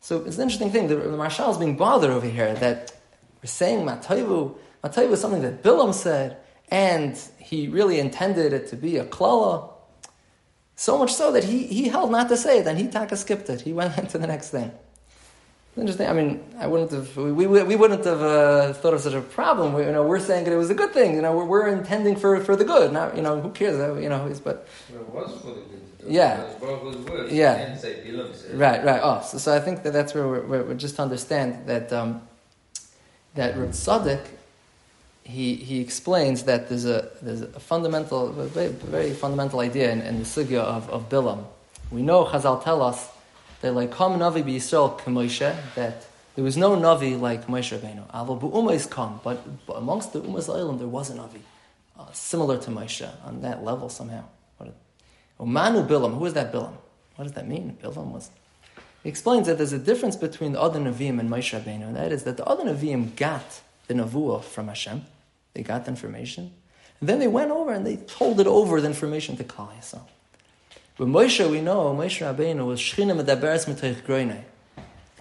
So 0.00 0.24
it's 0.24 0.36
an 0.36 0.42
interesting 0.42 0.70
thing. 0.70 0.86
The, 0.86 0.96
the 0.96 1.16
Maharshal 1.16 1.50
is 1.50 1.58
being 1.58 1.76
bothered 1.76 2.10
over 2.10 2.26
here 2.26 2.54
that 2.54 2.92
we're 3.42 3.48
saying 3.48 3.84
Matoivu. 3.84 4.54
Matoivu 4.84 5.12
is 5.12 5.20
something 5.20 5.42
that 5.42 5.62
Bilam 5.62 5.92
said, 5.92 6.36
and 6.70 7.18
he 7.38 7.68
really 7.68 7.98
intended 7.98 8.52
it 8.52 8.68
to 8.68 8.76
be 8.76 8.98
a 8.98 9.04
klala. 9.04 9.72
So 10.76 10.98
much 10.98 11.14
so 11.14 11.32
that 11.32 11.44
he, 11.44 11.66
he 11.66 11.88
held 11.88 12.10
not 12.10 12.28
to 12.28 12.36
say 12.36 12.58
it, 12.58 12.66
and 12.66 12.78
he 12.78 12.86
taka 12.86 13.16
skipped 13.16 13.48
it. 13.48 13.62
He 13.62 13.72
went 13.72 13.96
into 14.02 14.18
the 14.18 14.26
next 14.26 14.50
thing. 14.50 14.70
Interesting. 15.76 16.06
I 16.06 16.12
mean, 16.14 16.42
I 16.58 16.66
wouldn't 16.66 16.90
have. 16.90 17.16
We, 17.16 17.32
we, 17.32 17.62
we 17.62 17.76
wouldn't 17.76 18.04
have 18.04 18.22
uh, 18.22 18.72
thought 18.72 18.94
of 18.94 19.00
such 19.00 19.12
a 19.12 19.20
problem. 19.20 19.74
We, 19.74 19.84
you 19.84 19.92
know, 19.92 20.04
we're 20.04 20.20
saying 20.20 20.44
that 20.44 20.52
it 20.52 20.56
was 20.56 20.70
a 20.70 20.74
good 20.74 20.92
thing. 20.92 21.14
You 21.14 21.20
know, 21.22 21.36
we're, 21.36 21.44
we're 21.44 21.68
intending 21.68 22.16
for, 22.16 22.40
for 22.42 22.56
the 22.56 22.64
good. 22.64 22.92
Not 22.92 23.14
you 23.14 23.22
know, 23.22 23.40
who 23.40 23.50
cares? 23.50 23.76
You 24.02 24.08
know, 24.08 24.32
but 24.42 24.66
well, 24.90 25.02
it 25.02 25.12
was 25.12 25.40
for 25.42 25.48
the 25.48 25.60
good. 25.60 25.80
Yeah. 26.08 26.44
Words. 26.60 27.32
Yeah. 27.32 27.76
Right. 28.54 28.84
Right. 28.84 29.00
Oh, 29.02 29.20
so, 29.22 29.36
so 29.38 29.54
I 29.54 29.60
think 29.60 29.82
that 29.82 29.92
that's 29.92 30.14
where 30.14 30.26
we're, 30.26 30.62
we're 30.62 30.74
just 30.74 30.96
to 30.96 31.02
understand 31.02 31.66
that 31.66 31.92
um, 31.92 32.22
that 33.34 33.54
Tzadok 33.54 34.24
he, 35.26 35.56
he 35.56 35.80
explains 35.80 36.44
that 36.44 36.68
there's 36.68 36.84
a, 36.84 37.10
there's 37.20 37.40
a 37.40 37.60
fundamental, 37.60 38.28
a 38.40 38.46
very, 38.46 38.68
very 38.68 39.12
fundamental 39.12 39.60
idea 39.60 39.90
in, 39.90 40.00
in 40.00 40.20
the 40.20 40.24
sugya 40.24 40.60
of, 40.60 40.88
of 40.88 41.08
Bilam. 41.08 41.44
We 41.90 42.02
know 42.02 42.24
Chazal 42.24 42.62
tell 42.62 42.80
us 42.80 43.08
that 43.60 43.74
like 43.74 43.90
come 43.90 44.20
Navi 44.20 44.44
Yisrael 44.44 44.98
Moshe, 45.00 45.56
that 45.74 46.06
there 46.36 46.44
was 46.44 46.56
no 46.56 46.76
Navi 46.76 47.20
like 47.20 47.48
Moshe 47.48 47.76
Rabbeinu. 47.76 48.08
Aval 48.12 48.40
Bu'uma 48.40 48.74
is 48.74 48.86
come, 48.86 49.20
but, 49.24 49.66
but 49.66 49.74
amongst 49.74 50.12
the 50.12 50.20
Ummah's 50.20 50.48
Island 50.48 50.78
there 50.78 50.86
was 50.86 51.10
a 51.10 51.14
Navi, 51.14 51.40
uh, 51.98 52.12
similar 52.12 52.58
to 52.58 52.70
Moshe, 52.70 53.08
on 53.24 53.40
that 53.42 53.64
level 53.64 53.88
somehow. 53.88 54.24
Umanu 55.40 55.86
Bilam, 55.86 56.16
who 56.16 56.24
is 56.24 56.34
that 56.34 56.52
Bilam? 56.52 56.72
What 57.16 57.24
does 57.24 57.32
that 57.32 57.48
mean? 57.48 57.76
Bilam 57.82 58.12
was... 58.12 58.30
He 59.02 59.08
explains 59.08 59.48
that 59.48 59.58
there's 59.58 59.72
a 59.72 59.78
difference 59.78 60.16
between 60.16 60.52
the 60.52 60.60
other 60.60 60.78
Navim 60.80 61.18
and 61.18 61.28
Moshe 61.28 61.58
Rabbeinu, 61.58 61.88
and 61.88 61.96
that 61.96 62.12
is 62.12 62.22
that 62.24 62.36
the 62.36 62.44
other 62.44 62.64
Navim 62.64 63.14
got 63.16 63.60
the 63.86 63.94
Navuah 63.94 64.42
from 64.42 64.68
Hashem, 64.68 65.04
they 65.56 65.62
got 65.62 65.86
the 65.86 65.90
information. 65.90 66.52
And 67.00 67.08
then 67.08 67.18
they 67.18 67.28
went 67.28 67.50
over 67.50 67.72
and 67.72 67.86
they 67.86 67.96
told 67.96 68.40
it 68.40 68.46
over 68.46 68.78
the 68.78 68.86
information 68.86 69.38
to 69.38 69.44
Klal 69.44 69.70
Yisrael. 69.78 70.06
But 70.98 71.08
Moshe, 71.08 71.50
we 71.50 71.62
know, 71.62 71.94
Moshe 71.94 72.20
Rabbeinu 72.20 72.66
was 72.66 72.78
Shechina 72.78 73.18
Medaberes 73.18 73.64
Metoich 73.64 74.02
Groinei. 74.02 74.42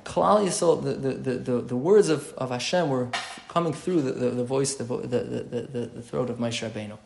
Klal 0.04 0.46
Yisrael, 0.46 0.84
the, 0.84 0.94
the, 0.94 1.34
the, 1.38 1.62
the, 1.62 1.76
words 1.76 2.10
of, 2.10 2.34
of 2.34 2.52
Hashem 2.52 2.90
were 2.90 3.10
coming 3.48 3.72
through 3.72 4.02
the, 4.02 4.12
the, 4.12 4.30
the 4.32 4.44
voice, 4.44 4.76
the, 4.76 4.84
the, 4.84 5.08
the, 5.08 5.80
the, 5.94 6.02
throat 6.02 6.30
of 6.30 6.38
Moshe 6.38 6.70
Rabbeinu. 6.70 6.98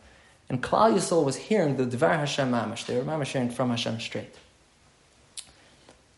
And 0.48 0.60
Klal 0.60 0.92
Yisrael 0.92 1.24
was 1.24 1.36
hearing 1.36 1.76
the 1.76 1.84
Dvar 1.84 2.16
Hashem 2.16 2.50
Mamash. 2.50 2.86
They 2.86 2.96
were 2.96 3.04
Mamash 3.04 3.28
hearing 3.28 3.50
from 3.50 3.70
Hashem 3.70 4.00
straight. 4.00 4.34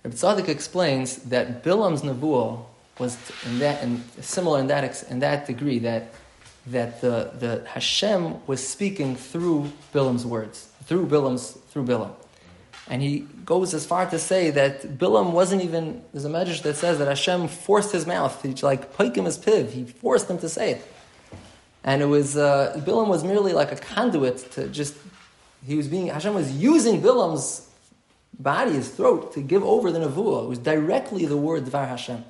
Rabbi 0.02 0.16
Tzadok 0.16 0.48
explains 0.48 1.16
that 1.16 1.62
Bilam's 1.62 2.00
Nebuah 2.00 2.64
was 2.98 3.18
in 3.46 3.58
that, 3.58 3.82
in, 3.82 4.02
similar 4.20 4.60
in 4.60 4.66
that, 4.68 5.02
in 5.10 5.18
that 5.20 5.46
degree 5.46 5.78
that, 5.80 6.14
that 6.66 7.00
the, 7.00 7.32
the 7.38 7.64
Hashem 7.68 8.46
was 8.46 8.66
speaking 8.66 9.16
through 9.16 9.72
Bilam's 9.92 10.24
words, 10.24 10.68
through 10.84 11.06
Bilam's, 11.06 11.52
through 11.70 11.84
Bilam. 11.84 12.12
And 12.88 13.00
he 13.00 13.20
goes 13.44 13.74
as 13.74 13.86
far 13.86 14.08
to 14.10 14.18
say 14.18 14.50
that 14.50 14.82
Bilam 14.98 15.32
wasn't 15.32 15.62
even, 15.62 16.04
there's 16.12 16.24
a 16.24 16.28
medrash 16.28 16.62
that 16.62 16.76
says 16.76 16.98
that 16.98 17.08
Hashem 17.08 17.48
forced 17.48 17.92
his 17.92 18.06
mouth, 18.06 18.42
he 18.42 18.54
like 18.62 18.96
him 18.98 19.24
his 19.24 19.38
piv, 19.38 19.70
he 19.70 19.84
forced 19.84 20.28
him 20.28 20.38
to 20.38 20.48
say 20.48 20.72
it. 20.72 20.92
And 21.84 22.02
it 22.02 22.06
was, 22.06 22.36
uh, 22.36 22.80
Bilam 22.84 23.08
was 23.08 23.24
merely 23.24 23.52
like 23.52 23.72
a 23.72 23.76
conduit 23.76 24.52
to 24.52 24.68
just, 24.68 24.94
he 25.66 25.76
was 25.76 25.88
being, 25.88 26.08
Hashem 26.08 26.34
was 26.34 26.52
using 26.52 27.00
Bilam's 27.00 27.68
body, 28.38 28.72
his 28.72 28.88
throat, 28.88 29.32
to 29.34 29.40
give 29.40 29.64
over 29.64 29.90
the 29.90 29.98
Nevuah. 29.98 30.44
It 30.44 30.48
was 30.48 30.58
directly 30.58 31.26
the 31.26 31.36
word 31.36 31.64
Dvar 31.64 31.88
Hashem. 31.88 32.24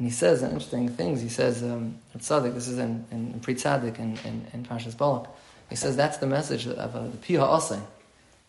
And 0.00 0.08
he 0.08 0.10
says 0.10 0.42
interesting 0.42 0.88
things. 0.88 1.20
He 1.20 1.28
says, 1.28 1.62
um, 1.62 1.98
Tzaddik, 2.16 2.54
this 2.54 2.68
is 2.68 2.78
in, 2.78 3.04
in, 3.10 3.32
in 3.34 3.40
Pri 3.40 3.54
Tzaddik 3.54 3.98
and 3.98 4.18
in, 4.24 4.26
in, 4.26 4.46
in 4.54 4.64
Parshas 4.64 4.96
Balak. 4.96 5.28
He 5.68 5.76
says 5.76 5.94
that's 5.94 6.16
the 6.16 6.26
message 6.26 6.66
of 6.66 6.96
uh, 6.96 7.06
the 7.08 7.18
Pia 7.18 7.40
Asain. 7.40 7.82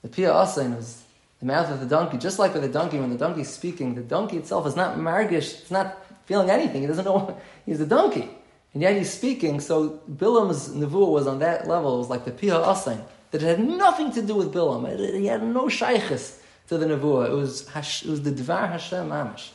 The 0.02 0.08
Pia 0.08 0.32
Asain 0.32 0.76
was 0.78 1.04
the 1.42 1.46
mouth 1.46 1.70
of 1.70 1.82
the 1.82 1.86
donkey. 1.86 2.18
Just 2.18 2.40
like 2.40 2.54
with 2.54 2.64
the 2.64 2.70
donkey, 2.70 3.00
when 3.00 3.10
the 3.10 3.18
donkey 3.18 3.42
is 3.42 3.50
speaking, 3.50 3.96
the 3.96 4.02
donkey 4.02 4.38
itself 4.38 4.66
is 4.66 4.78
not 4.78 4.98
margish, 4.98 5.60
it's 5.60 5.72
not 5.72 5.98
feeling 6.26 6.50
anything. 6.50 6.82
He 6.82 6.88
doesn't 6.88 7.04
know, 7.06 7.38
he's 7.66 7.82
a 7.82 7.86
donkey. 7.86 8.30
And 8.74 8.82
yet 8.82 8.96
he's 8.96 9.12
speaking, 9.12 9.60
so 9.60 10.00
Bilam's 10.10 10.70
Nevuah 10.70 11.12
was 11.12 11.28
on 11.28 11.40
that 11.40 11.68
level. 11.68 11.96
It 11.96 11.98
was 11.98 12.10
like 12.10 12.24
the 12.24 12.32
Pia 12.32 12.54
Asain. 12.54 13.04
That 13.32 13.44
it 13.44 13.46
had 13.46 13.60
nothing 13.60 14.12
to 14.14 14.22
do 14.22 14.36
with 14.36 14.54
Bilam. 14.54 14.88
It, 14.88 15.16
he 15.16 15.26
had 15.26 15.44
no 15.44 15.66
shaykhis 15.66 16.40
to 16.70 16.78
the 16.78 16.86
Nevuah. 16.86 17.30
It 17.30 17.34
was, 17.34 17.64
it 17.64 18.10
was 18.10 18.22
the 18.22 18.32
Dvar 18.32 18.70
Hashem 18.70 19.10
Mamash. 19.10 19.50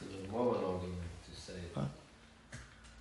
There's 0.00 0.30
more 0.30 0.56
an 0.56 0.64
argument 0.64 0.98
to 1.32 1.40
say. 1.40 1.52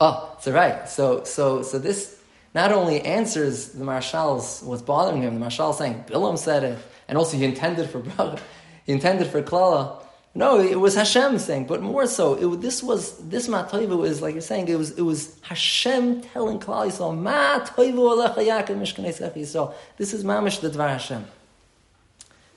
Oh, 0.01 0.37
so 0.39 0.51
right. 0.51 0.87
So, 0.87 1.23
so, 1.23 1.61
so 1.61 1.77
this 1.77 2.19
not 2.55 2.71
only 2.71 3.01
answers 3.01 3.69
the 3.69 3.83
Marshal's 3.83 4.61
what's 4.63 4.81
bothering 4.81 5.21
him. 5.21 5.35
The 5.35 5.39
Marshal 5.39 5.73
saying 5.73 6.05
Bilam 6.07 6.37
said 6.37 6.63
it, 6.63 6.79
and 7.07 7.17
also 7.17 7.37
he 7.37 7.45
intended 7.45 7.89
for 7.89 7.99
brother, 7.99 8.39
he 8.85 8.93
intended 8.93 9.27
for 9.27 9.41
Klala. 9.41 10.03
No, 10.35 10.59
it 10.59 10.79
was 10.79 10.95
Hashem 10.95 11.39
saying, 11.39 11.65
but 11.65 11.81
more 11.81 12.05
so, 12.05 12.35
it, 12.35 12.61
this 12.61 12.83
was 12.83 13.17
this 13.29 13.47
matoivu 13.47 13.97
was 13.97 14.21
like 14.21 14.35
you're 14.35 14.41
saying. 14.41 14.67
It 14.67 14.77
was 14.77 14.91
it 14.91 15.01
was 15.01 15.37
Hashem 15.41 16.21
telling 16.21 16.59
Klal 16.59 16.87
Yisrael, 16.87 17.17
"Ma 17.17 17.59
toivu 17.59 18.33
alecha 18.35 18.67
Yisrael." 18.67 19.73
This 19.97 20.13
is 20.13 20.23
mamish 20.23 20.61
the 20.61 20.69
dvar 20.69 20.89
Hashem. 20.89 21.25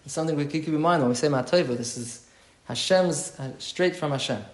It's 0.04 0.14
something 0.14 0.36
we 0.36 0.46
keep 0.46 0.68
in 0.68 0.80
mind 0.80 1.02
when 1.02 1.08
we 1.08 1.14
say 1.14 1.28
matoivu. 1.28 1.76
This 1.76 1.96
is 1.96 2.26
Hashem's 2.64 3.38
uh, 3.38 3.50
straight 3.58 3.96
from 3.96 4.12
Hashem. 4.12 4.44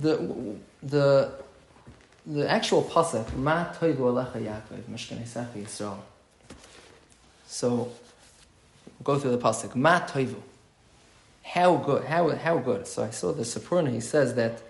The 0.00 0.56
the 0.82 1.32
the 2.26 2.48
actual 2.48 2.82
pasuk, 2.84 3.34
Ma 3.34 3.66
toivu 3.72 3.98
alecha 3.98 4.36
Yaakov 4.36 4.82
mishkanei 4.90 5.26
Sech 5.26 5.52
Yisrael. 5.54 5.98
So 7.46 7.90
go 9.02 9.18
through 9.18 9.32
the 9.32 9.38
pasuk. 9.38 9.74
Ma 9.74 10.00
toivu. 10.00 10.40
How 11.42 11.76
good? 11.76 12.04
How 12.04 12.28
how 12.36 12.58
good? 12.58 12.86
So 12.86 13.02
I 13.02 13.10
saw 13.10 13.32
the 13.32 13.42
Sforno. 13.42 13.90
He 13.90 14.00
says 14.00 14.34
that 14.34 14.62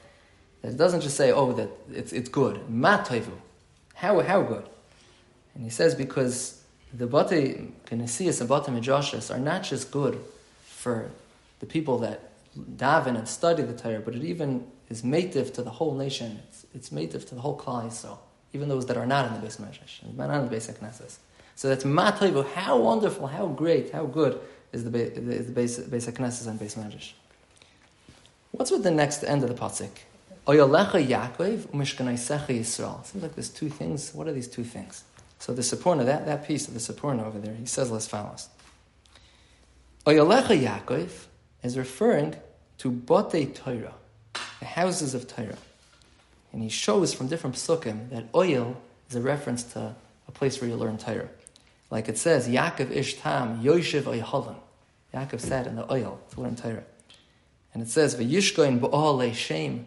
that 0.62 0.72
it 0.72 0.76
doesn't 0.76 1.00
just 1.00 1.16
say, 1.16 1.32
"Oh, 1.32 1.52
that 1.52 1.68
it's 1.92 2.12
it's 2.12 2.28
good." 2.28 2.70
Ma 2.70 2.98
toivu. 3.04 3.32
How 3.94 4.20
how 4.20 4.42
good? 4.42 4.64
And 5.54 5.64
he 5.64 5.70
says 5.70 5.94
because 5.94 6.62
the 6.94 7.06
bate 7.06 7.84
Genesias 7.86 8.40
and 8.40 8.48
bate 8.48 8.66
Midrashas 8.66 9.34
are 9.34 9.40
not 9.40 9.64
just 9.64 9.90
good 9.90 10.20
for 10.64 11.10
the 11.58 11.66
people 11.66 11.98
that 11.98 12.30
daven 12.76 13.18
and 13.18 13.28
study 13.28 13.62
the 13.62 13.72
Torah, 13.76 14.00
but 14.00 14.14
it 14.14 14.22
even 14.22 14.64
is 14.88 15.02
mative 15.02 15.52
to 15.54 15.62
the 15.62 15.70
whole 15.70 15.94
nation. 15.94 16.40
It's, 16.48 16.66
it's 16.74 16.90
mative 16.90 17.26
to 17.28 17.34
the 17.34 17.40
whole 17.40 17.58
Klal 17.58 17.92
So 17.92 18.18
even 18.52 18.68
those 18.68 18.86
that 18.86 18.96
are 18.96 19.06
not 19.06 19.26
in 19.26 19.34
the 19.34 19.40
base 19.40 19.56
Medrash, 19.56 20.02
not 20.16 20.34
in 20.34 20.44
the 20.44 20.50
basic 20.50 20.80
Knesset. 20.80 21.16
So 21.54 21.68
that's 21.68 21.84
matoivu. 21.84 22.50
How 22.52 22.78
wonderful, 22.78 23.26
how 23.26 23.46
great, 23.48 23.92
how 23.92 24.06
good 24.06 24.40
is 24.72 24.84
the, 24.84 24.98
is 24.98 25.46
the 26.06 26.12
Knesset 26.12 26.46
and 26.46 26.58
base 26.58 26.74
Medrash. 26.74 27.12
What's 28.52 28.70
with 28.70 28.82
the 28.82 28.90
next 28.90 29.22
end 29.24 29.42
of 29.42 29.48
the 29.48 29.54
pasuk? 29.54 29.90
Oyalecha 30.46 31.06
Yaakov 31.06 31.68
umishkanaisecha 31.68 32.58
Yisrael. 32.58 33.04
Seems 33.04 33.22
like 33.22 33.34
there's 33.34 33.50
two 33.50 33.68
things. 33.68 34.14
What 34.14 34.26
are 34.26 34.32
these 34.32 34.48
two 34.48 34.64
things? 34.64 35.04
So 35.38 35.52
the 35.52 35.62
Sforno, 35.62 36.04
that, 36.06 36.26
that 36.26 36.48
piece 36.48 36.66
of 36.66 36.74
the 36.74 36.80
Sforno 36.80 37.26
over 37.26 37.38
there, 37.38 37.54
he 37.54 37.66
says 37.66 37.92
as 37.92 38.08
follows. 38.08 38.48
Oyalecha 40.06 40.58
Yaakov 40.58 41.26
is 41.62 41.76
referring 41.76 42.34
to 42.78 42.90
Bote 42.90 43.54
Torah, 43.54 43.94
the 44.60 44.66
houses 44.66 45.14
of 45.14 45.28
Torah. 45.28 45.58
And 46.52 46.62
he 46.62 46.68
shows 46.68 47.12
from 47.14 47.28
different 47.28 47.56
psukim 47.56 48.10
that 48.10 48.26
oil 48.34 48.80
is 49.08 49.16
a 49.16 49.20
reference 49.20 49.62
to 49.74 49.94
a 50.26 50.32
place 50.32 50.60
where 50.60 50.68
you 50.68 50.76
learn 50.76 50.98
Torah. 50.98 51.28
Like 51.90 52.08
it 52.08 52.18
says, 52.18 52.48
Yaakov 52.48 52.90
ish 52.90 53.18
tam 53.18 53.62
yoshev 53.62 54.02
oyhalim. 54.02 54.56
Yaakov 55.14 55.40
sat 55.40 55.66
in 55.66 55.76
the 55.76 55.90
oil 55.92 56.20
to 56.32 56.40
learn 56.40 56.56
Torah. 56.56 56.84
And 57.72 57.82
it 57.82 57.88
says, 57.88 58.14
V'yishkoin 58.14 58.80
ba'al 58.80 59.34
shem. 59.34 59.86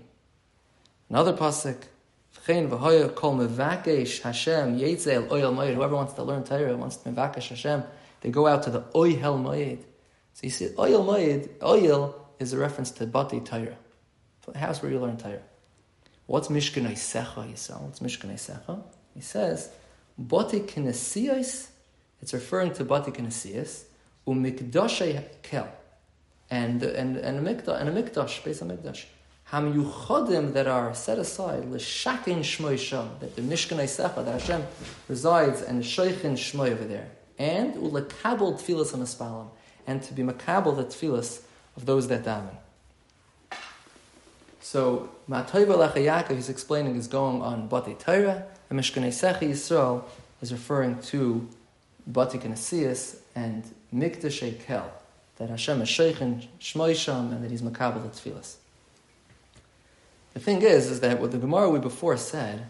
Another 1.09 1.33
pasuk, 1.33 1.77
V'chein 2.35 2.69
v'hoya 2.69 3.13
kol 3.13 3.35
mevakesh 3.35 4.21
Hashem 4.21 4.79
yetzel 4.79 5.31
oil 5.31 5.53
moed. 5.53 5.75
Whoever 5.75 5.95
wants 5.95 6.13
to 6.13 6.23
learn 6.23 6.43
Torah, 6.43 6.75
wants 6.75 6.97
to 6.97 7.09
mevakesh 7.09 7.49
Hashem, 7.49 7.83
they 8.21 8.29
go 8.29 8.47
out 8.47 8.63
to 8.63 8.69
the 8.69 8.83
oil 8.95 9.37
moed. 9.37 9.79
So 10.33 10.41
you 10.43 10.49
see, 10.49 10.69
oil 10.79 11.05
moed, 11.05 11.49
oil 11.61 12.15
is 12.39 12.53
a 12.53 12.57
reference 12.57 12.91
to 12.91 13.05
bati 13.05 13.41
Torah, 13.41 13.75
house 14.55 14.81
where 14.81 14.91
you 14.91 14.99
learn 14.99 15.17
Torah. 15.17 15.39
What's 16.25 16.47
Mishkan 16.47 16.89
Secha, 16.91 17.51
Yisrael? 17.51 17.81
What's 17.81 17.99
Mishkan 17.99 18.31
Secha? 18.33 18.81
He 19.13 19.21
says, 19.21 19.69
Bati 20.17 20.61
Kinesiyos, 20.61 21.67
it's 22.21 22.33
referring 22.33 22.73
to 22.73 22.85
Bati 22.85 23.11
Kinesiyos, 23.11 23.83
Umikdashay 24.27 25.23
Kel, 25.41 25.67
and, 26.49 26.83
and, 26.83 27.17
and, 27.17 27.47
a 27.47 27.53
mikdash, 27.53 27.79
and 27.79 27.89
a 27.89 28.03
mikdash, 28.03 28.43
based 28.43 28.61
on 28.61 28.69
mikdash. 28.69 29.05
Ham 29.45 29.73
Yuchodim 29.73 30.53
that 30.53 30.67
are 30.67 30.93
set 30.93 31.19
aside, 31.19 31.65
L'shakin 31.65 32.39
Shmoy 32.39 32.79
Sham, 32.79 33.09
that 33.19 33.35
the 33.35 33.41
Mishkan 33.41 33.77
Secha, 33.79 34.23
that 34.23 34.39
Hashem 34.39 34.63
resides 35.09 35.61
and 35.61 35.83
Shoichin 35.83 36.33
Shmoy 36.33 36.71
over 36.71 36.85
there. 36.85 37.09
And 37.37 37.73
Ulekabel 37.73 38.53
Tfilas 38.59 38.93
HaMaspalim, 38.93 39.49
and 39.87 40.01
to 40.03 40.13
be 40.13 40.23
Makabel 40.23 40.75
the 40.77 40.85
Tfilas 40.85 41.41
of 41.75 41.85
those 41.85 42.07
that 42.07 42.23
daven. 42.23 42.55
So, 44.71 45.09
Ma'atoiva 45.29 45.75
Lecha 45.75 45.95
Yaakov, 45.97 46.35
he's 46.35 46.47
explaining, 46.47 46.95
is 46.95 47.09
going 47.09 47.41
on 47.41 47.67
Bati 47.67 47.93
Torah, 47.95 48.45
and 48.69 48.79
Mishkanei 48.79 49.09
Yisrael 49.09 50.05
is 50.41 50.53
referring 50.53 51.01
to 51.01 51.45
Bati 52.07 52.37
Kinesias 52.37 53.17
and 53.35 53.65
Mikdash 53.93 54.63
Kel, 54.63 54.89
that 55.35 55.49
Hashem 55.49 55.81
is 55.81 55.89
Sheikhin 55.89 56.47
Shmoisham 56.61 57.33
and 57.33 57.43
that 57.43 57.51
he's 57.51 57.61
Makabal 57.61 58.11
Tfilas. 58.11 58.55
The 60.35 60.39
thing 60.39 60.61
is, 60.61 60.89
is 60.89 61.01
that 61.01 61.19
what 61.19 61.33
the 61.33 61.37
Gemara 61.37 61.69
we 61.69 61.79
before 61.79 62.15
said 62.15 62.69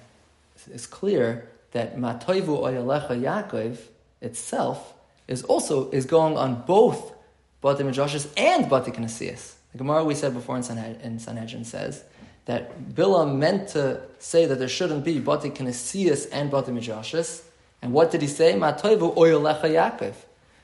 is 0.74 0.88
clear 0.88 1.51
that 1.74 1.98
Ma'atoivu 1.98 2.48
Oyalecha 2.48 3.10
Yaakov 3.10 3.77
itself 4.22 4.96
is 5.27 5.43
also 5.43 5.91
is 5.91 6.08
going 6.08 6.36
on 6.36 6.63
both 6.63 7.13
Bati 7.62 7.84
Midrashis 7.84 8.27
and 8.36 8.67
Bati 8.67 8.89
Kinesias. 8.89 9.58
The 9.71 9.77
Gemara 9.77 10.03
we 10.03 10.15
said 10.15 10.33
before 10.33 10.57
in, 10.57 10.63
Sanhed- 10.63 11.01
in 11.01 11.19
Sanhedrin 11.19 11.63
says 11.65 12.03
that 12.45 12.93
Bilam 12.93 13.37
meant 13.37 13.69
to 13.69 14.01
say 14.19 14.45
that 14.45 14.59
there 14.59 14.67
shouldn't 14.67 15.05
be 15.05 15.19
Bati 15.19 15.49
Kinesias 15.49 16.27
and 16.31 16.51
Bati 16.51 16.71
Midrashis. 16.71 17.43
And 17.81 17.93
what 17.93 18.11
did 18.11 18.21
he 18.21 18.27
say? 18.27 18.53
Ma'atoivu 18.53 19.15
Oyalecha 19.15 19.63
Yaakov. 19.63 20.13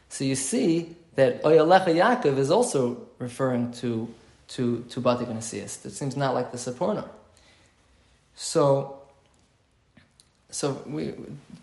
So 0.10 0.24
you 0.24 0.36
see 0.36 0.96
that 1.16 1.42
Oyalecha 1.44 1.88
Yaakov 1.88 2.38
is 2.38 2.52
also 2.52 3.08
referring 3.20 3.72
to, 3.74 4.14
to, 4.50 4.84
to 4.90 5.00
Bati 5.00 5.26
Kinesias. 5.26 5.86
It 5.86 5.92
seems 5.92 6.18
not 6.18 6.34
like 6.34 6.52
the 6.52 6.58
Sforno. 6.58 7.08
So, 8.36 9.00
so 10.50 10.82
we, 10.86 11.14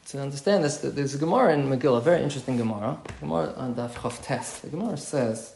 to 0.08 0.20
understand 0.20 0.64
this, 0.64 0.78
there's 0.78 1.14
a 1.14 1.18
Gemara 1.18 1.54
in 1.54 1.68
Megillah, 1.68 2.02
very 2.02 2.22
interesting 2.22 2.56
Gemara. 2.56 2.98
Gemara 3.20 3.52
on 3.56 3.74
Daf 3.74 3.92
Chof 3.92 4.22
Test. 4.24 4.62
The 4.62 4.68
Gemara 4.68 4.96
says, 4.96 5.53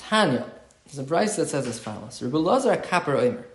Tanya, 0.00 0.46
there's 0.86 0.98
a 0.98 1.02
Bryce 1.02 1.36
that 1.36 1.48
says 1.48 1.66
as 1.66 1.78
follows: 1.78 2.22
Rabbi 2.22 2.36
Lazar 2.36 2.76
Kapar 2.76 3.18
Omer. 3.20 3.46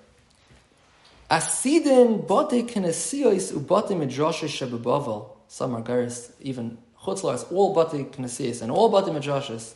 Asidin 1.30 2.28
bote 2.28 2.68
kinesios 2.68 3.52
ubote 3.52 3.90
midrashes 3.90 4.50
shebebavel. 4.50 5.30
Some 5.48 5.76
are 5.76 5.82
garis 5.82 6.32
even 6.42 6.78
chutzlars 7.02 7.52
all 7.52 7.74
bote 7.74 8.12
kinesios 8.12 8.62
and 8.62 8.72
all 8.72 8.90
bote 8.90 9.06
midrashes 9.08 9.74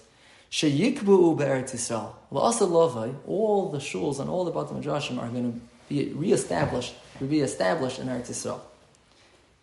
Sheyikbu 0.52 1.38
be'eretz 1.38 1.76
Yisrael. 1.76 2.12
La'asa 2.32 2.68
lovai, 2.68 3.14
all 3.28 3.70
the 3.70 3.78
shuls 3.78 4.20
and 4.20 4.30
all 4.30 4.46
the 4.46 4.52
Batim 4.52 4.82
Midrashim 4.82 5.22
are 5.22 5.30
going 5.30 5.54
to 5.54 5.60
be 5.88 6.12
reestablished, 6.14 6.96
will 7.20 7.28
be 7.28 7.42
established 7.42 8.00
in 8.00 8.08
Eretz 8.08 8.30
Yisrael. 8.30 8.60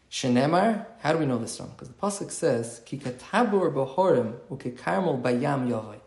Shenemar, 0.08 0.86
how 1.00 1.12
do 1.12 1.18
we 1.18 1.26
know 1.26 1.38
this 1.38 1.56
from? 1.56 1.70
Because 1.70 1.88
the 1.88 1.94
pasuk 1.94 2.30
says, 2.30 2.82
"Ki 2.86 2.98
katabur 2.98 3.72
b'horim 3.72 4.34
ukekarmel 4.48 5.20
bayam 5.20 5.68
yovai." 5.68 5.98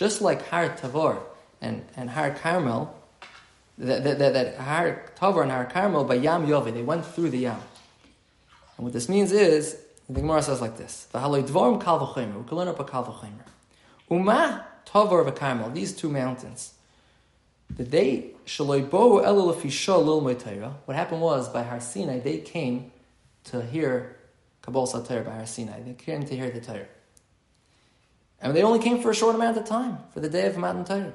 Just 0.00 0.22
like 0.22 0.48
Har 0.48 0.70
Tavor 0.70 1.20
and, 1.60 1.84
and 1.94 2.08
Har 2.08 2.30
Carmel, 2.30 2.98
that, 3.76 4.02
that, 4.02 4.18
that, 4.18 4.32
that 4.32 4.56
Har 4.56 5.02
Tavor 5.14 5.42
and 5.42 5.50
Har 5.50 5.66
Carmel 5.66 6.04
by 6.04 6.14
Yam 6.14 6.46
yovai, 6.46 6.72
they 6.72 6.80
went 6.80 7.04
through 7.04 7.28
the 7.28 7.40
yam. 7.40 7.60
And 8.78 8.84
what 8.84 8.94
this 8.94 9.10
means 9.10 9.30
is, 9.30 9.76
the 10.08 10.22
Gemara 10.22 10.42
says 10.42 10.62
like 10.62 10.78
this: 10.78 11.06
"V'haloi 11.12 11.46
dvorim 11.46 11.84
kal 11.84 12.00
v'chomer." 12.00 12.42
We 12.42 12.48
can 12.48 12.56
learn 12.56 12.68
up 12.68 12.80
a 12.80 12.84
kal. 12.84 13.14
Uma 14.10 14.64
Tavor 14.86 15.30
v'Carmel, 15.30 15.74
these 15.74 15.94
two 15.94 16.08
mountains. 16.08 16.72
The 17.68 17.84
day 17.84 18.30
Shaloibo 18.46 19.22
Elul 19.22 20.24
Lil 20.32 20.70
What 20.86 20.96
happened 20.96 21.20
was 21.20 21.50
by 21.50 21.62
Har 21.62 21.78
Sinai 21.78 22.20
they 22.20 22.38
came 22.38 22.90
to 23.44 23.60
hear 23.60 24.16
Kabbalah 24.62 24.86
Satayr 24.86 25.26
by 25.26 25.34
Har 25.34 25.46
Sinai. 25.46 25.82
They 25.82 25.92
came 25.92 26.24
to 26.24 26.34
hear 26.34 26.50
the 26.50 26.62
Torah. 26.62 26.86
And 28.40 28.56
they 28.56 28.62
only 28.62 28.78
came 28.78 29.00
for 29.02 29.10
a 29.10 29.14
short 29.14 29.34
amount 29.34 29.56
of 29.58 29.66
time, 29.66 29.98
for 30.12 30.20
the 30.20 30.28
day 30.28 30.46
of 30.46 30.56
Matan 30.56 30.84
Torah. 30.84 31.12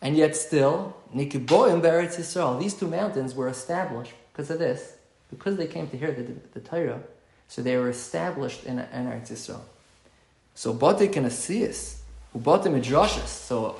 And 0.00 0.16
yet 0.16 0.34
still, 0.34 0.96
Nikiboim 1.14 1.80
Beretz 1.80 2.16
Yisrael, 2.16 2.60
these 2.60 2.74
two 2.74 2.88
mountains 2.88 3.34
were 3.34 3.48
established 3.48 4.12
because 4.32 4.50
of 4.50 4.58
this, 4.58 4.96
because 5.30 5.56
they 5.56 5.66
came 5.66 5.88
to 5.88 5.96
hear 5.96 6.10
the, 6.10 6.22
the, 6.22 6.34
the 6.54 6.60
Torah, 6.60 7.00
so 7.46 7.62
they 7.62 7.76
were 7.76 7.88
established 7.88 8.64
in, 8.64 8.80
in 8.80 9.06
Eretz 9.06 9.30
Yisrael. 9.30 9.60
So 10.54 10.74
Batik 10.74 11.16
and 11.16 11.26
Asiyas, 11.26 11.98
Ubatim 12.36 12.80
Midrashas, 12.80 13.28
so 13.28 13.76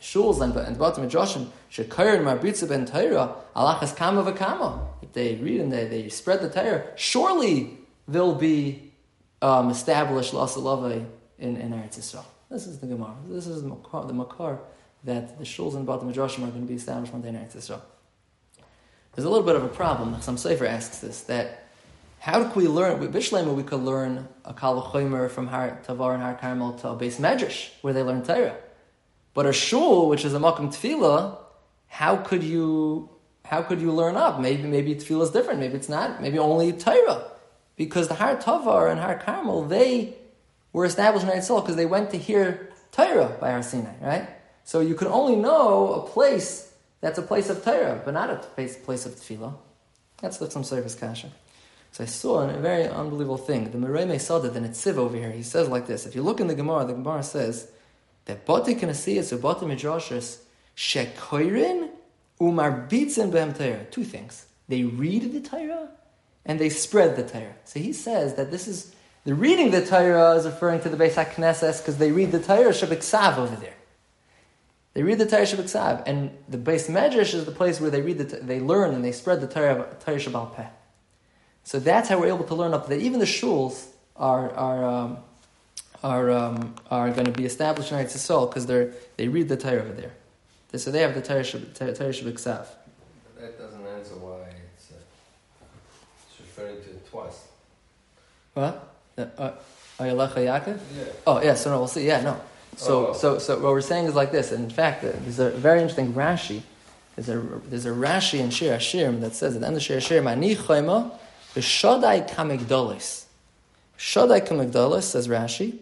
shuls 0.00 0.42
and, 0.42 0.54
and 0.56 0.76
Batim 0.76 1.08
Midrashim, 1.08 1.48
Shekayr 1.72 2.20
Marbitza 2.20 2.68
ben 2.68 2.84
Torah, 2.84 3.34
Alachas 3.56 3.96
Kama 3.96 4.30
v'Kama, 4.30 4.80
if 5.00 5.12
they 5.14 5.36
read 5.36 5.60
and 5.60 5.72
they, 5.72 5.86
they 5.86 6.08
spread 6.10 6.42
the 6.42 6.50
Torah, 6.50 6.84
surely 6.96 7.78
they'll 8.06 8.34
be 8.34 8.92
um, 9.40 9.70
established 9.70 10.34
Lasalave 10.34 11.06
in, 11.38 11.56
in 11.56 11.72
Eretz 11.72 11.98
Yisrael. 11.98 12.24
This 12.50 12.66
is 12.66 12.78
the 12.78 12.86
Gemara. 12.86 13.14
This 13.28 13.46
is 13.46 13.62
the 13.62 13.68
Makar, 13.68 14.06
the 14.06 14.14
Makar 14.14 14.58
that 15.04 15.38
the 15.38 15.44
shuls 15.44 15.74
and 15.74 15.86
Batim 15.86 16.12
Midrashim 16.12 16.38
are 16.38 16.50
going 16.50 16.62
to 16.62 16.68
be 16.68 16.74
established 16.74 17.12
one 17.12 17.22
day 17.22 17.28
in 17.28 17.34
Eretz 17.36 17.56
Yisrael. 17.56 17.82
There's 19.14 19.24
a 19.24 19.30
little 19.30 19.46
bit 19.46 19.56
of 19.56 19.64
a 19.64 19.68
problem. 19.68 20.20
Some 20.22 20.36
Sefer 20.36 20.66
asks 20.66 20.98
this, 20.98 21.22
that 21.22 21.64
how 22.20 22.42
can 22.44 22.54
we 22.54 22.68
learn, 22.68 22.98
with 23.00 23.14
Bishlema 23.14 23.54
we 23.54 23.62
could 23.62 23.80
learn 23.80 24.28
a 24.44 24.52
Kal 24.52 24.80
from 24.90 25.46
Har 25.46 25.80
Tavar 25.86 26.14
and 26.14 26.22
Har 26.22 26.34
Carmel 26.34 26.72
to 26.74 26.88
a 26.90 26.96
base 26.96 27.18
Medrash, 27.18 27.70
where 27.80 27.92
they 27.92 28.02
learn 28.02 28.22
Torah. 28.22 28.56
But 29.34 29.46
a 29.46 29.52
shul, 29.52 30.08
which 30.08 30.24
is 30.24 30.34
a 30.34 30.38
makam 30.38 30.68
tefillah, 30.68 31.38
how 31.86 32.16
could 32.16 32.42
you 32.42 33.08
how 33.44 33.62
could 33.62 33.80
you 33.80 33.92
learn 33.92 34.16
up? 34.16 34.40
Maybe 34.40 34.64
maybe 34.64 34.94
tefillah 34.96 35.22
is 35.22 35.30
different. 35.30 35.60
Maybe 35.60 35.74
it's 35.74 35.88
not. 35.88 36.20
Maybe 36.20 36.38
only 36.38 36.72
Torah, 36.72 37.30
because 37.76 38.08
the 38.08 38.14
Har 38.14 38.36
Tavar 38.36 38.90
and 38.90 38.98
Har 38.98 39.16
Carmel 39.16 39.64
they 39.64 40.17
were 40.78 40.86
established 40.86 41.26
in 41.26 41.32
Israel 41.36 41.60
because 41.60 41.76
they 41.76 41.86
went 41.86 42.10
to 42.10 42.18
hear 42.18 42.70
Torah 42.92 43.36
by 43.40 43.50
Har 43.50 43.62
Sinai, 43.62 43.94
right? 44.00 44.28
So 44.64 44.80
you 44.80 44.94
can 44.94 45.08
only 45.08 45.36
know 45.36 45.94
a 45.94 46.06
place 46.06 46.72
that's 47.00 47.18
a 47.18 47.22
place 47.22 47.50
of 47.50 47.64
Torah, 47.64 48.00
but 48.04 48.14
not 48.14 48.30
a 48.30 48.36
place, 48.36 48.76
place 48.76 49.04
of 49.06 49.14
tefillah. 49.14 49.54
That's 50.20 50.38
some 50.52 50.64
service 50.64 50.94
kasha. 50.94 51.30
So 51.92 52.04
I 52.04 52.06
saw 52.06 52.48
a 52.48 52.58
very 52.58 52.86
unbelievable 52.86 53.38
thing. 53.38 53.70
The 53.70 53.78
Meromei 53.78 54.16
Sadeh, 54.16 54.52
the 54.52 54.60
Netziv 54.60 54.96
over 54.96 55.16
here, 55.16 55.30
he 55.30 55.42
says 55.42 55.68
like 55.68 55.86
this. 55.86 56.06
If 56.06 56.14
you 56.14 56.22
look 56.22 56.40
in 56.40 56.48
the 56.48 56.54
Gemara, 56.54 56.84
the 56.84 56.92
Gemara 56.92 57.22
says 57.22 57.70
that 58.26 58.44
Bati 58.44 58.74
Kanasiyas 58.74 59.32
or 59.32 59.38
Bati 59.38 59.64
Midrashas 59.66 60.38
Shekoirin 60.76 61.90
Umarbitzin 62.40 63.32
Behem 63.32 63.56
Torah. 63.56 63.84
Two 63.90 64.04
things. 64.04 64.46
They 64.68 64.84
read 64.84 65.32
the 65.32 65.40
Torah 65.40 65.88
and 66.44 66.58
they 66.58 66.68
spread 66.68 67.16
the 67.16 67.26
Torah. 67.26 67.54
So 67.64 67.80
he 67.80 67.92
says 67.92 68.34
that 68.34 68.50
this 68.50 68.68
is 68.68 68.94
the 69.24 69.34
reading 69.34 69.70
the 69.70 69.84
Torah 69.84 70.32
is 70.32 70.46
referring 70.46 70.80
to 70.80 70.88
the 70.88 70.96
Beis 70.96 71.14
HaKnesses 71.14 71.78
because 71.78 71.98
they 71.98 72.12
read 72.12 72.32
the 72.32 72.42
Torah 72.42 72.70
Shabbat 72.70 73.38
over 73.38 73.56
there. 73.56 73.74
They 74.94 75.02
read 75.02 75.18
the 75.18 75.26
Torah 75.26 75.42
Shabbat 75.42 76.04
and 76.06 76.36
the 76.48 76.58
Beis 76.58 76.88
Medrash 76.88 77.34
is 77.34 77.44
the 77.44 77.52
place 77.52 77.80
where 77.80 77.90
they 77.90 78.00
read 78.00 78.18
the 78.18 78.24
they 78.24 78.60
learn 78.60 78.94
and 78.94 79.04
they 79.04 79.12
spread 79.12 79.40
the 79.40 79.46
Torah 79.46 79.96
Torah 80.00 80.16
Shabbat 80.16 80.56
Peh. 80.56 80.66
So 81.64 81.78
that's 81.78 82.08
how 82.08 82.18
we're 82.18 82.28
able 82.28 82.44
to 82.44 82.54
learn 82.54 82.72
up 82.72 82.88
that 82.88 83.00
even 83.00 83.20
the 83.20 83.26
shuls 83.26 83.88
are 84.16 84.50
are 84.54 84.84
um, 84.84 85.18
are 86.02 86.30
um, 86.30 86.74
are 86.90 87.10
going 87.10 87.26
to 87.26 87.32
be 87.32 87.44
established 87.44 87.92
in 87.92 87.98
Eretz 87.98 88.16
Yisrael 88.16 88.48
because 88.48 88.66
they 88.66 88.90
they 89.16 89.28
read 89.28 89.48
the 89.48 89.56
Torah 89.56 89.82
over 89.82 89.92
there. 89.92 90.12
So 90.78 90.90
they 90.90 91.00
have 91.00 91.14
the 91.14 91.22
Torah 91.22 91.42
Shabbat 91.42 91.74
That 91.74 93.58
doesn't 93.58 93.86
answer 93.86 94.14
why 94.14 94.48
it's, 94.74 94.90
uh, 94.90 94.94
it's 96.28 96.40
referring 96.40 96.82
to 96.82 96.90
it 96.90 97.10
twice. 97.10 97.46
What? 98.54 98.97
Uh, 99.18 99.52
Ayalecha 99.98 100.36
Yaakov? 100.36 100.78
Yeah. 100.96 101.04
Oh, 101.26 101.42
yeah, 101.42 101.54
so 101.54 101.70
no, 101.70 101.78
we'll 101.78 101.88
see. 101.88 102.06
Yeah, 102.06 102.20
no. 102.20 102.40
So, 102.76 103.08
oh. 103.08 103.12
so, 103.12 103.38
so 103.38 103.54
what 103.54 103.72
we're 103.72 103.80
saying 103.80 104.06
is 104.06 104.14
like 104.14 104.30
this. 104.30 104.52
In 104.52 104.70
fact, 104.70 105.02
uh, 105.02 105.10
there's 105.22 105.40
a 105.40 105.50
very 105.50 105.80
interesting 105.80 106.12
Rashi. 106.12 106.62
There's 107.16 107.28
a, 107.28 107.40
there's 107.66 107.86
a 107.86 107.90
Rashi 107.90 108.38
in 108.38 108.50
Shir 108.50 108.76
Hashirim 108.76 109.20
that 109.22 109.34
says 109.34 109.56
at 109.56 109.60
the 109.60 109.66
end 109.66 109.76
of 109.76 109.82
Shir 109.82 109.96
Hashirim, 109.96 110.30
Ani 110.30 110.54
Chayma, 110.54 111.10
V'shodai 111.54 112.30
kamigdolis. 112.30 113.24
Shodai 113.98 114.46
kamigdolis, 114.46 115.02
says 115.02 115.26
Rashi, 115.26 115.78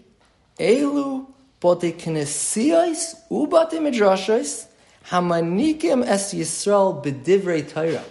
Elu 0.58 1.26
bote 1.60 1.92
knesiyos 1.92 3.16
u 3.30 3.46
bote 3.46 3.72
midrashos 3.72 4.66
hamanikim 5.10 6.06
es 6.06 6.32
Yisrael 6.32 7.04
b'divrei 7.04 7.70
Torah. 7.70 8.04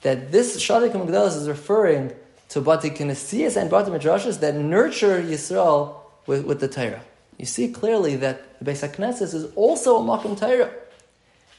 That 0.00 0.32
this 0.32 0.56
Shodai 0.56 0.90
kamigdolis 0.90 1.36
is 1.36 1.48
referring 1.48 2.12
to 2.48 2.60
bote 2.60 2.82
knesiyos 2.82 3.56
and 3.56 3.70
bote 3.70 3.86
midrashos 3.86 4.40
that 4.40 4.54
nurture 4.54 5.22
Yisrael 5.22 5.96
with, 6.26 6.44
with 6.44 6.60
the 6.60 6.68
Torah. 6.68 7.02
You 7.36 7.46
see 7.46 7.68
clearly 7.68 8.16
that 8.16 8.58
the 8.58 8.70
Beis 8.70 8.88
HaKnesses 8.88 9.34
is 9.34 9.52
also 9.54 9.98
a 9.98 10.00
Makam 10.00 10.38
Torah. 10.38 10.70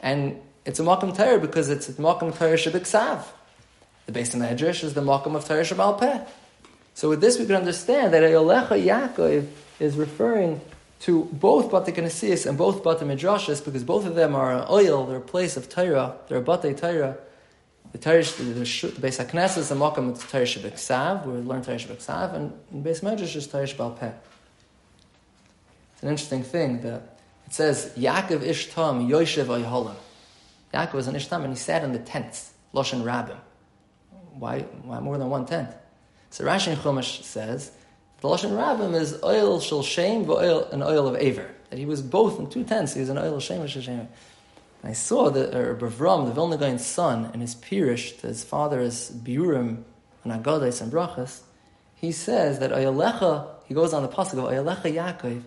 And 0.01 0.39
it's 0.65 0.79
a 0.79 0.83
Makam 0.83 1.15
Torah 1.15 1.39
because 1.39 1.69
it's 1.69 1.89
a 1.89 1.93
Makam 1.93 2.37
Torah 2.37 2.57
Shabbat 2.57 3.23
the 4.05 4.19
Beis 4.19 4.35
Medrash 4.35 4.83
is 4.83 4.95
the 4.95 5.01
Makam 5.01 5.35
of 5.35 5.45
Torah 5.45 5.61
Shabbat 5.61 5.99
Peh. 5.99 6.21
So 6.95 7.09
with 7.09 7.21
this 7.21 7.37
we 7.37 7.45
can 7.45 7.55
understand 7.55 8.13
that 8.13 8.23
Ayolecha 8.23 8.83
Yaakov 8.83 9.47
is 9.79 9.95
referring 9.95 10.59
to 11.01 11.25
both 11.31 11.71
Bate 11.71 11.95
Knesiyas 11.95 12.45
and 12.45 12.57
both 12.57 12.83
Bate 12.83 12.99
Midrashas 12.99 13.63
because 13.63 13.83
both 13.83 14.05
of 14.05 14.15
them 14.15 14.35
are 14.35 14.51
an 14.51 14.65
oil, 14.69 15.05
they're 15.05 15.17
a 15.17 15.21
place 15.21 15.55
of 15.55 15.69
Torah, 15.69 16.15
they're 16.27 16.39
a 16.39 16.73
Torah. 16.73 17.17
The 17.91 17.97
Torah, 17.97 18.23
the, 18.23 18.43
the, 18.43 18.53
the 18.53 18.63
Beis 18.63 19.25
HaKnesses 19.25 19.57
is 19.57 19.69
the 19.69 19.75
Makam 19.75 20.11
of 20.11 20.29
Torah 20.29 20.43
Shabbat 20.43 21.25
where 21.25 21.35
we 21.35 21.41
learn 21.41 21.63
Torah 21.63 21.77
Shabbat 21.77 22.35
and 22.35 22.53
the 22.71 22.89
Beis 22.89 23.01
Medrash 23.01 23.35
is 23.35 23.47
Torah 23.47 23.67
Peh. 23.67 24.11
It's 25.93 26.03
an 26.03 26.09
interesting 26.09 26.43
thing 26.43 26.81
that 26.81 27.19
it 27.47 27.53
says 27.53 27.91
Yaakov 27.97 28.41
Ishtam 28.41 29.09
Yoshev 29.09 29.45
Ayholim. 29.45 29.95
Yaakov 30.73 30.93
was 30.93 31.07
an 31.07 31.15
Ishtam 31.15 31.43
and 31.43 31.53
he 31.53 31.55
sat 31.55 31.83
in 31.83 31.91
the 31.91 31.99
tents, 31.99 32.51
Loshen 32.73 33.03
Rabbim. 33.03 33.37
Why, 34.33 34.61
why 34.83 34.99
more 34.99 35.17
than 35.17 35.29
one 35.29 35.45
tenth? 35.45 35.73
So 36.29 36.45
Rashi 36.45 36.67
and 36.67 36.77
Chumash 36.77 37.23
says 37.23 37.71
the 38.21 38.27
lashon 38.27 38.51
rabbim 38.51 38.95
is 38.95 39.21
oil 39.23 39.61
shel 39.61 39.81
shem 39.81 40.29
oil 40.29 40.65
an 40.71 40.83
oil 40.83 41.07
of 41.07 41.15
aver. 41.15 41.49
That 41.69 41.79
he 41.79 41.85
was 41.85 42.01
both 42.01 42.39
in 42.39 42.49
two 42.49 42.63
tents, 42.63 42.93
He 42.93 42.99
was 42.99 43.09
an 43.09 43.17
oil 43.17 43.35
of 43.35 43.43
shem 43.43 43.61
and 43.61 43.69
shem. 43.69 44.09
I 44.83 44.93
saw 44.93 45.29
that 45.29 45.49
uh, 45.49 45.75
Bavram, 45.75 46.25
the 46.25 46.33
Vilna 46.33 46.79
son, 46.79 47.29
and 47.33 47.41
his 47.41 47.55
pirish, 47.55 48.19
his 48.21 48.43
father 48.43 48.79
is 48.79 49.11
Biurim 49.13 49.83
and 50.23 50.43
Agadais 50.43 50.81
and 50.81 50.91
Brachas, 50.91 51.41
he 51.95 52.11
says 52.11 52.59
that 52.59 52.71
Oyalecha, 52.71 53.47
he 53.65 53.73
goes 53.73 53.93
on 53.93 54.03
the 54.03 54.09
pasuk 54.09 54.33
of 54.33 54.45
Oyalecha 54.45 54.93
Yaakov, 54.93 55.41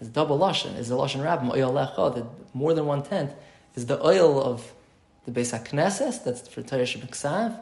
is 0.00 0.08
double 0.08 0.38
lashon, 0.38 0.76
is 0.76 0.88
the 0.88 0.96
lashon 0.96 1.20
rabbim, 1.20 1.52
Oyalecha, 1.54 2.14
that 2.16 2.26
more 2.54 2.74
than 2.74 2.86
one 2.86 3.02
tenth, 3.02 3.32
is 3.76 3.86
the 3.86 4.04
oil 4.04 4.42
of 4.42 4.72
the 5.26 5.30
Beis 5.32 5.56
HaKnesses, 5.56 6.24
that's 6.24 6.48
for 6.48 6.62
Torah 6.62 6.82
Shabbat 6.82 7.60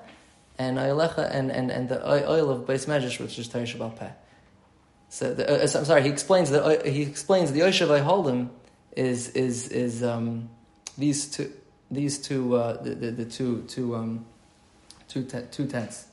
and 0.58 0.78
Ayalecha 0.78 1.30
and, 1.32 1.52
and, 1.52 1.70
and 1.70 1.88
the 1.88 2.08
oil 2.08 2.50
of 2.50 2.62
Beis 2.62 2.86
Medrash, 2.86 3.20
which 3.20 3.38
is 3.38 3.48
Teresh 3.48 3.98
Peh. 3.98 4.10
So 5.08 5.32
the, 5.32 5.48
uh, 5.48 5.78
I'm 5.78 5.84
sorry. 5.84 6.02
He 6.02 6.08
explains 6.08 6.50
that 6.50 6.62
uh, 6.62 6.90
he 6.90 7.02
explains 7.02 7.52
the 7.52 7.60
Yoshev 7.60 7.88
Ayholdim 7.88 8.50
is 8.96 9.30
is 9.30 9.68
is 9.68 10.02
um, 10.02 10.50
these 10.98 11.26
two 11.28 11.52
these 11.90 12.18
two 12.18 12.56
uh, 12.56 12.82
the, 12.82 12.94
the, 12.94 13.10
the 13.12 13.24
two 13.24 13.62
two 13.68 13.94
um, 13.96 14.26
two 15.08 15.24
te- 15.24 15.46
two 15.50 15.66
tents. 15.66 16.06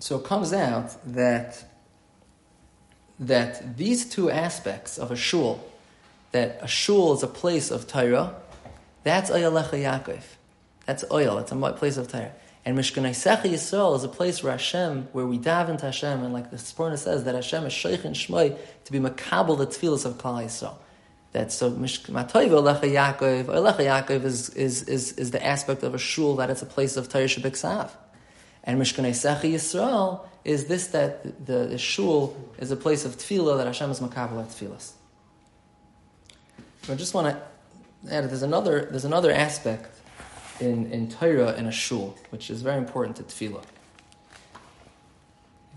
So 0.00 0.18
it 0.18 0.24
comes 0.24 0.52
out 0.52 0.96
that 1.14 1.64
that 3.20 3.76
these 3.76 4.04
two 4.04 4.30
aspects 4.30 4.98
of 4.98 5.12
a 5.12 5.16
shul, 5.16 5.64
that 6.32 6.58
a 6.60 6.66
shul 6.66 7.14
is 7.14 7.22
a 7.22 7.28
place 7.28 7.70
of 7.70 7.86
Torah, 7.86 8.34
that's 9.04 9.30
Ayalecha 9.30 9.78
Yaakov. 10.04 10.22
That's 10.86 11.04
oil. 11.12 11.36
That's 11.36 11.52
a 11.52 11.72
place 11.72 11.96
of 11.96 12.08
Torah. 12.10 12.32
And 12.64 12.78
Mishkanei 12.78 13.10
Secha 13.10 13.50
Yisrael 13.50 13.96
is 13.96 14.04
a 14.04 14.08
place 14.08 14.42
where 14.42 14.52
Hashem, 14.52 15.08
where 15.12 15.26
we 15.26 15.38
daven 15.38 15.78
to 15.78 15.86
Hashem, 15.86 16.22
and 16.22 16.32
like 16.32 16.50
the 16.50 16.56
Sforno 16.56 16.96
says, 16.96 17.24
that 17.24 17.34
Hashem 17.34 17.66
is 17.66 17.72
Sheikh 17.72 18.04
and 18.04 18.14
Shmoi 18.14 18.56
to 18.84 18.92
be 18.92 19.00
makabel 19.00 19.58
the 19.58 19.66
tefillas 19.66 20.04
of 20.04 20.14
Klal 20.18 20.44
Yisrael. 20.44 20.76
That 21.32 21.50
so 21.50 21.72
Matoiv 21.72 22.50
Olecha 22.50 22.82
Yaakov, 22.82 23.46
Olecha 23.46 23.78
Yaakov 23.78 24.24
is, 24.24 24.50
is, 24.50 24.84
is, 24.84 25.12
is 25.14 25.30
the 25.32 25.44
aspect 25.44 25.82
of 25.82 25.94
a 25.94 25.98
shul 25.98 26.36
that 26.36 26.50
it's 26.50 26.62
a 26.62 26.66
place 26.66 26.96
of 26.96 27.08
Torah 27.08 27.24
Shabbat 27.24 27.90
And 28.62 28.80
Mishkanei 28.80 29.10
Secha 29.10 29.52
Yisrael 29.52 30.20
is 30.44 30.66
this 30.66 30.88
that 30.88 31.46
the, 31.46 31.66
the 31.66 31.78
shul 31.78 32.36
is 32.58 32.70
a 32.70 32.76
place 32.76 33.04
of 33.04 33.16
tefillah 33.16 33.56
that 33.56 33.66
Hashem 33.66 33.90
is 33.90 34.00
makabel 34.00 34.40
at 34.40 34.50
tefillas. 34.50 34.92
I 36.88 36.94
just 36.94 37.14
want 37.14 37.28
to 37.28 38.12
add, 38.12 38.28
there's 38.28 38.42
another, 38.42 38.86
there's 38.90 39.04
another 39.04 39.32
aspect 39.32 40.01
in, 40.62 40.90
in 40.92 41.08
Torah 41.08 41.54
in 41.56 41.66
a 41.66 41.72
shul, 41.72 42.16
which 42.30 42.50
is 42.50 42.62
very 42.62 42.78
important 42.78 43.16
to 43.16 43.22
tefillah. 43.24 43.64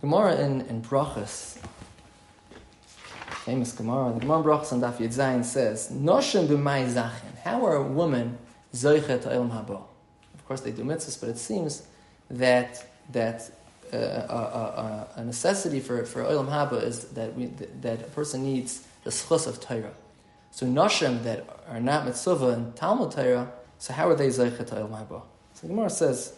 Gemara 0.02 0.36
in, 0.36 0.62
in 0.62 0.82
Brachas, 0.82 1.58
famous 3.44 3.74
Gemara, 3.74 4.14
the 4.14 4.20
Gemara 4.20 4.44
Brachas 4.44 4.72
on 4.72 4.82
Daf 4.82 4.98
Yedzayin 4.98 5.44
says, 5.44 5.90
Noshem 5.92 6.48
b'mai 6.48 6.88
zachin. 6.88 7.36
How 7.44 7.66
are 7.66 7.82
women 7.82 8.38
zoichet 8.74 9.24
to 9.24 9.30
ilm 9.30 9.50
haba? 9.52 9.82
Of 10.36 10.48
course, 10.48 10.62
they 10.62 10.72
do 10.72 10.84
mitzvahs, 10.84 11.20
but 11.20 11.30
it 11.30 11.38
seems 11.38 11.88
that 12.30 12.88
that 13.12 13.52
uh, 13.94 13.98
a, 13.98 14.00
a, 14.00 15.08
a, 15.18 15.24
necessity 15.24 15.80
for, 15.80 16.06
for 16.06 16.24
olam 16.24 16.50
haba 16.50 16.84
is 16.84 17.06
that 17.10 17.36
we, 17.36 17.46
that 17.82 18.02
a 18.02 18.10
person 18.16 18.44
needs 18.44 18.86
the 19.04 19.12
schus 19.12 19.48
of 19.48 19.60
Torah. 19.60 19.94
So 20.52 20.66
nashim 20.66 21.24
that 21.24 21.46
are 21.68 21.80
not 21.80 22.06
mitzvah 22.06 22.50
and 22.50 22.76
Talmud 22.76 23.12
Torah 23.12 23.52
so 23.78 23.94
how 23.94 24.10
are 24.10 24.16
they 24.16 24.28
zeichet 24.28 24.70
ma'ba? 24.90 25.22
So 25.54 25.68
Gemara 25.68 25.90
says 25.90 26.34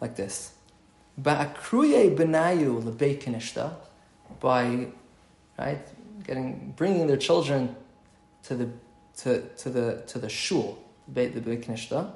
like 0.00 0.16
this: 0.16 0.52
Ba'akruye 1.20 2.16
benayu 2.16 2.82
lebeit 2.82 3.22
kinishta 3.22 3.74
by 4.40 4.88
right 5.58 5.86
getting 6.24 6.74
bringing 6.76 7.06
their 7.06 7.16
children 7.16 7.74
to 8.44 8.54
the 8.54 8.68
to, 9.18 9.42
to 9.56 9.70
the 9.70 10.02
to 10.06 10.18
the 10.18 10.28
shul 10.28 10.78
beit 11.12 11.34
the 11.34 11.40
kinishta. 11.40 12.10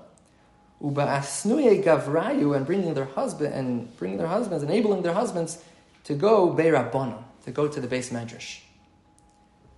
Uba'asnuye 0.83 1.83
gavrayu 1.83 2.57
and 2.57 2.65
bringing 2.65 2.95
their 2.95 3.05
husband 3.05 3.53
and 3.53 3.97
bringing 3.99 4.17
their 4.17 4.29
husbands, 4.29 4.63
enabling 4.63 5.03
their 5.03 5.13
husbands 5.13 5.63
to 6.05 6.15
go 6.15 6.55
beirabbanon, 6.55 7.23
to 7.45 7.51
go 7.51 7.67
to 7.67 7.81
the 7.81 7.89
base 7.89 8.11
medrash. 8.11 8.61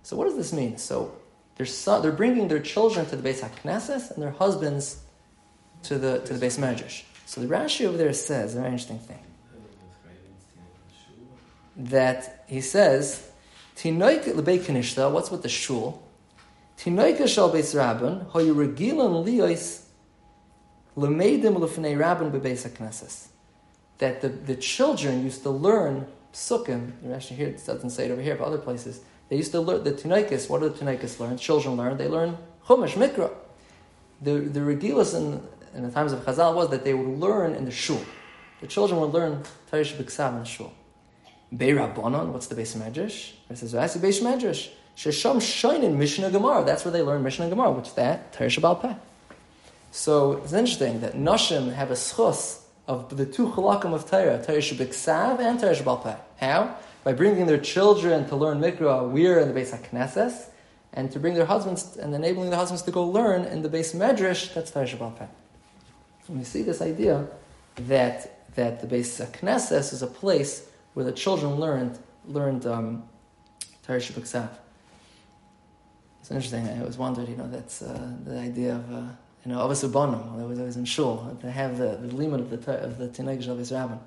So 0.03 0.15
what 0.15 0.25
does 0.25 0.35
this 0.35 0.53
mean? 0.53 0.77
So 0.77 1.15
they're, 1.61 1.67
son, 1.67 2.01
they're 2.01 2.11
bringing 2.11 2.47
their 2.47 2.59
children 2.59 3.05
to 3.05 3.15
the 3.15 3.21
base 3.21 3.41
HaKnesses 3.41 4.09
and 4.09 4.23
their 4.23 4.31
husbands 4.31 4.99
to 5.83 5.99
the, 5.99 6.17
to 6.21 6.33
the 6.33 6.39
base 6.39 6.57
Medrash. 6.57 7.03
So 7.27 7.39
the 7.39 7.45
Rashi 7.45 7.85
over 7.85 7.97
there 7.97 8.13
says 8.13 8.55
a 8.55 8.61
very 8.61 8.71
interesting 8.71 8.97
thing. 8.97 9.19
That 11.77 12.45
he 12.47 12.61
says, 12.61 13.29
Tinoik 13.75 14.23
lebeikanishta, 14.23 15.11
what's 15.11 15.29
with 15.29 15.43
the 15.43 15.49
shul? 15.49 16.01
Tinoika 16.79 17.27
shal 17.27 17.51
beis 17.51 17.75
rabban, 17.75 18.25
hoyu 18.31 18.55
regilan 18.55 19.23
liyos 19.23 19.83
lemeidim 20.97 21.57
lefnei 21.57 21.95
rabban 21.95 22.31
bebeis 22.31 22.67
HaKnesses. 22.67 23.27
That 23.99 24.21
the, 24.21 24.29
the 24.29 24.55
children 24.55 25.23
used 25.23 25.43
to 25.43 25.51
learn 25.51 26.07
psukim, 26.33 26.93
the 27.03 27.09
Rashi 27.09 27.35
here 27.35 27.51
doesn't 27.51 27.91
say 27.91 28.05
it 28.05 28.11
over 28.11 28.21
here, 28.23 28.35
but 28.35 28.47
other 28.47 28.57
places, 28.57 29.01
they 29.31 29.37
used 29.37 29.53
to 29.53 29.61
learn 29.61 29.85
the 29.85 29.93
Tunaikis. 29.93 30.49
What 30.49 30.59
do 30.59 30.67
the 30.67 30.77
Tunaikis 30.77 31.17
learn? 31.21 31.37
Children 31.37 31.77
learn. 31.77 31.95
They 31.95 32.09
learn 32.09 32.37
Chumash, 32.67 32.95
Mikra. 32.95 33.31
The, 34.21 34.39
the 34.39 34.59
Regilas 34.59 35.15
in, 35.15 35.41
in 35.73 35.83
the 35.83 35.89
times 35.89 36.11
of 36.11 36.19
Chazal 36.25 36.53
was 36.53 36.69
that 36.71 36.83
they 36.83 36.93
would 36.93 37.17
learn 37.17 37.55
in 37.55 37.63
the 37.63 37.71
shul. 37.71 38.01
The 38.59 38.67
children 38.67 38.99
would 38.99 39.11
learn 39.11 39.41
Tarish 39.71 39.93
B'Ksav 39.93 40.37
in 40.37 40.43
shul. 40.43 40.73
Beirabonon, 41.55 42.33
what's 42.33 42.47
the 42.47 42.55
base 42.55 42.75
medrash? 42.75 43.31
It 43.49 43.57
says, 43.57 43.71
that's 43.71 43.93
the 43.93 44.01
base 44.01 44.19
medrash. 44.19 44.69
Shesham 44.97 45.37
Shain 45.37 45.81
in 45.81 45.97
Mishnah 45.97 46.29
Gemara. 46.29 46.65
That's 46.65 46.83
where 46.83 46.91
they 46.91 47.01
learn 47.01 47.23
Mishnah 47.23 47.47
Gemara. 47.47 47.71
What's 47.71 47.93
that? 47.93 48.33
Tarish 48.33 48.81
Peh. 48.81 48.95
So 49.91 50.33
it's 50.43 50.51
interesting 50.51 50.99
that 50.99 51.13
Noshim 51.13 51.71
have 51.73 51.89
a 51.89 51.93
schos 51.93 52.63
of 52.85 53.15
the 53.15 53.25
two 53.25 53.47
chalakim 53.47 53.93
of 53.93 54.11
Torah, 54.11 54.43
Tarish 54.45 54.75
B'Ksav 54.75 55.39
and 55.39 55.57
Tarish 55.57 56.03
Peh. 56.03 56.17
How? 56.45 56.75
By 57.03 57.13
bringing 57.13 57.47
their 57.47 57.57
children 57.57 58.27
to 58.27 58.35
learn 58.35 58.59
Mikra, 58.59 59.09
we're 59.09 59.39
in 59.39 59.47
the 59.47 59.53
base 59.53 59.71
HaKnesses, 59.71 60.49
and 60.93 61.11
to 61.11 61.19
bring 61.19 61.33
their 61.33 61.45
husbands, 61.45 61.97
and 61.97 62.13
enabling 62.13 62.49
the 62.49 62.55
husbands 62.55 62.83
to 62.83 62.91
go 62.91 63.05
learn 63.05 63.45
in 63.45 63.61
the 63.61 63.69
base 63.69 63.93
Medrash, 63.93 64.53
that's 64.53 64.71
Tarish 64.71 64.97
Peh. 65.17 65.25
And 66.27 66.37
we 66.37 66.43
see 66.43 66.61
this 66.61 66.81
idea 66.81 67.27
that, 67.75 68.53
that 68.55 68.81
the 68.81 68.87
base 68.87 69.19
HaKnesses 69.19 69.93
is 69.93 70.01
a 70.01 70.07
place 70.07 70.67
where 70.93 71.05
the 71.05 71.11
children 71.11 71.55
learned, 71.55 71.97
learned 72.27 72.65
um, 72.65 73.03
Tarish 73.87 74.15
It's 76.19 76.29
interesting, 76.29 76.67
I 76.67 76.79
always 76.79 76.97
wondered, 76.97 77.29
you 77.29 77.35
know, 77.35 77.49
that's 77.49 77.81
uh, 77.81 78.13
the 78.25 78.37
idea 78.37 78.75
of, 78.75 78.93
uh, 78.93 79.01
you 79.43 79.51
know, 79.51 79.57
Avas 79.59 79.83
Ubonim, 79.89 80.37
that 80.37 80.47
was 80.47 80.59
always 80.59 80.77
in 80.77 80.85
Shul, 80.85 81.37
to 81.41 81.49
have 81.49 81.77
the, 81.77 81.95
the 81.95 82.15
limit 82.15 82.41
of 82.41 82.49
the, 82.49 82.73
of 82.83 82.97
the 82.99 83.07
Tineg 83.07 83.43
Shavis 83.43 83.71
Rabbin. 83.71 83.99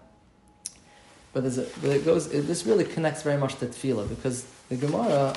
But, 1.34 1.42
there's 1.42 1.58
a, 1.58 1.66
but 1.82 1.90
it 1.90 2.04
goes. 2.04 2.32
It, 2.32 2.42
this 2.42 2.64
really 2.64 2.84
connects 2.84 3.22
very 3.22 3.36
much 3.36 3.56
to 3.56 3.66
tefillah 3.66 4.08
because 4.08 4.46
the 4.68 4.76
Gemara 4.76 5.36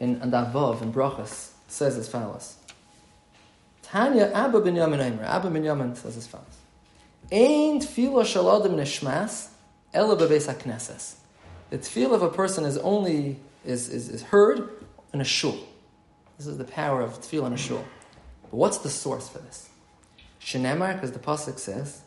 in 0.00 0.20
Andavav 0.20 0.82
in 0.82 0.92
Brachas 0.92 1.52
says 1.68 1.96
as 1.96 2.08
follows. 2.08 2.56
Tanya 3.82 4.32
Abba 4.34 4.60
ben 4.60 4.74
Yamin 4.74 4.98
Eimer. 4.98 5.22
Abba 5.22 5.48
ben 5.48 5.62
Yamin 5.62 5.96
says 5.96 6.16
as 6.16 6.26
follows. 6.26 6.46
Ein 7.30 7.80
tefillah 7.80 8.24
shaladim 8.24 8.74
nishmas 8.74 9.50
ela 9.94 10.16
bebeis. 10.16 11.14
The 11.70 11.78
tefillah 11.78 12.14
of 12.14 12.22
a 12.22 12.30
person 12.30 12.64
is 12.64 12.76
only 12.78 13.38
is, 13.64 13.88
is, 13.88 14.08
is 14.08 14.24
heard 14.24 14.68
in 15.14 15.20
a 15.20 15.24
shul. 15.24 15.56
This 16.36 16.48
is 16.48 16.58
the 16.58 16.64
power 16.64 17.00
of 17.00 17.20
tefillah 17.20 17.46
in 17.46 17.52
a 17.52 17.56
shul. 17.56 17.84
But 18.50 18.56
what's 18.56 18.78
the 18.78 18.90
source 18.90 19.28
for 19.28 19.38
this? 19.38 19.68
Shenemar, 20.40 20.94
because 20.94 21.12
the 21.12 21.20
pasuk 21.20 21.60
says 21.60 22.02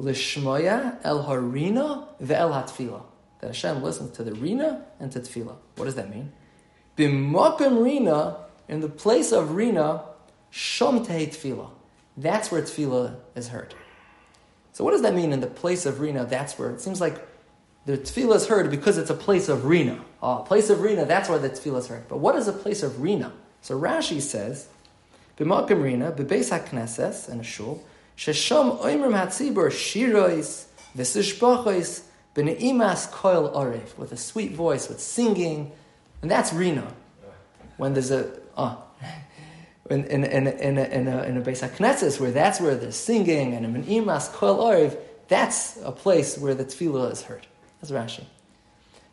Lishmoya 0.00 0.96
el 1.04 1.24
harina 1.24 2.06
ve'el 2.22 2.52
hatfila. 2.52 3.02
That 3.40 3.48
Hashem 3.48 3.82
listens 3.82 4.10
to 4.16 4.24
the 4.24 4.34
rina 4.34 4.84
and 4.98 5.12
to 5.12 5.20
tefillah. 5.20 5.56
What 5.76 5.84
does 5.84 5.94
that 5.94 6.10
mean? 6.10 6.32
B'makom 6.96 7.82
rina, 7.82 8.36
in 8.68 8.80
the 8.80 8.88
place 8.88 9.32
of 9.32 9.54
rina, 9.54 10.04
shom 10.52 11.06
tefillah. 11.06 11.70
That's 12.16 12.50
where 12.50 12.62
tefillah 12.62 13.16
is 13.34 13.48
heard. 13.48 13.74
So 14.72 14.84
what 14.84 14.92
does 14.92 15.02
that 15.02 15.14
mean 15.14 15.32
in 15.32 15.40
the 15.40 15.46
place 15.46 15.86
of 15.86 16.00
rina? 16.00 16.24
That's 16.24 16.58
where 16.58 16.70
it 16.70 16.80
seems 16.80 17.00
like 17.00 17.26
the 17.86 17.96
tefillah 17.98 18.36
is 18.36 18.46
heard 18.46 18.70
because 18.70 18.98
it's 18.98 19.10
a 19.10 19.14
place 19.14 19.48
of 19.48 19.64
rina. 19.64 20.04
Oh, 20.22 20.38
place 20.38 20.70
of 20.70 20.80
rina, 20.82 21.06
that's 21.06 21.28
where 21.28 21.38
the 21.38 21.50
tefillah 21.50 21.78
is 21.78 21.88
heard. 21.88 22.08
But 22.08 22.18
what 22.18 22.36
is 22.36 22.46
a 22.46 22.52
place 22.52 22.82
of 22.82 23.00
rina? 23.00 23.32
So 23.62 23.78
Rashi 23.78 24.20
says, 24.20 24.68
b'makom 25.38 25.82
rina, 25.82 26.12
b'beis 26.12 26.50
hakneses, 26.50 27.28
and 27.28 27.40
a 27.40 27.44
shul, 27.44 27.82
Shesham 28.20 28.78
oimrim 28.80 29.14
hatzibur 29.14 29.70
shirois 29.70 30.66
v'sishbachos 30.94 32.02
b'neimas 32.34 33.10
koil 33.10 33.50
orev 33.54 33.96
with 33.96 34.12
a 34.12 34.16
sweet 34.18 34.52
voice, 34.52 34.90
with 34.90 35.00
singing, 35.00 35.72
and 36.20 36.30
that's 36.30 36.52
Rina. 36.52 36.92
When 37.78 37.94
there's 37.94 38.10
a 38.10 38.30
uh, 38.58 38.76
in 39.88 40.04
in 40.04 40.24
in 40.24 40.46
in 40.48 40.76
a, 40.76 40.82
in 40.82 41.08
a, 41.08 41.22
in 41.22 41.36
a 41.38 41.40
where 41.40 42.30
that's 42.30 42.60
where 42.60 42.74
there's 42.74 42.96
singing 42.96 43.54
and 43.54 43.64
in 43.64 43.84
imas 43.84 44.28
koil 44.28 44.58
orev, 44.58 44.98
that's 45.28 45.78
a 45.82 45.90
place 45.90 46.36
where 46.36 46.54
the 46.54 46.66
tefillah 46.66 47.12
is 47.12 47.22
heard. 47.22 47.46
That's 47.80 47.90
Rashi. 47.90 48.24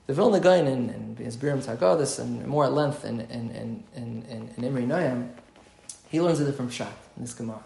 The 0.08 0.16
Vilna 0.16 0.42
Gaon 0.42 0.68
in, 0.68 0.90
in 0.90 1.16
his 1.16 1.38
Biram 1.38 1.64
Targadis 1.64 2.20
and 2.20 2.46
more 2.46 2.66
at 2.66 2.74
length 2.74 3.06
in 3.06 3.22
in 3.22 3.52
in 3.52 3.84
in, 3.96 4.24
in, 4.24 4.50
in 4.58 4.64
Imri 4.66 4.84
Noyam, 4.84 5.30
he 6.10 6.20
learns 6.20 6.42
it 6.42 6.52
from 6.56 6.70
Shat 6.70 6.92
in 7.16 7.24
this 7.24 7.34
Gemara. 7.34 7.64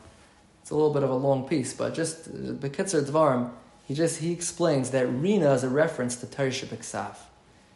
It's 0.71 0.73
a 0.73 0.77
little 0.77 0.93
bit 0.93 1.03
of 1.03 1.09
a 1.09 1.15
long 1.15 1.49
piece, 1.49 1.73
but 1.73 1.93
just 1.93 2.33
Bekitzer 2.33 3.03
Dvarim, 3.03 3.51
he 3.89 3.93
just 3.93 4.21
he 4.21 4.31
explains 4.31 4.91
that 4.91 5.05
Rina 5.05 5.51
is 5.51 5.65
a 5.65 5.69
reference 5.69 6.15
to 6.21 6.27
Torah 6.27 6.47
Shabbat 6.47 7.17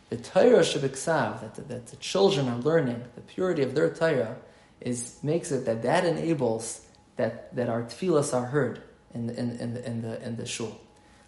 The 0.08 0.16
Torah 0.16 0.60
Shabbat 0.60 1.42
that, 1.42 1.56
the, 1.56 1.62
that 1.64 1.88
the 1.88 1.98
children 1.98 2.48
are 2.48 2.56
learning, 2.56 3.04
the 3.16 3.22
purity 3.22 3.64
of 3.64 3.76
their 3.76 3.90
Torah, 3.90 4.38
is 4.80 5.20
makes 5.24 5.52
it 5.52 5.66
that 5.66 5.84
that 5.84 6.06
enables 6.06 6.86
that, 7.18 7.54
that 7.54 7.68
our 7.68 7.84
tefillas 7.84 8.34
are 8.34 8.46
heard 8.46 8.82
in 9.14 9.28
the, 9.28 9.38
in, 9.38 9.58
in 9.58 9.74
the, 9.74 9.86
in 9.86 10.02
the, 10.02 10.26
in 10.26 10.38
the 10.38 10.46
shul. 10.46 10.80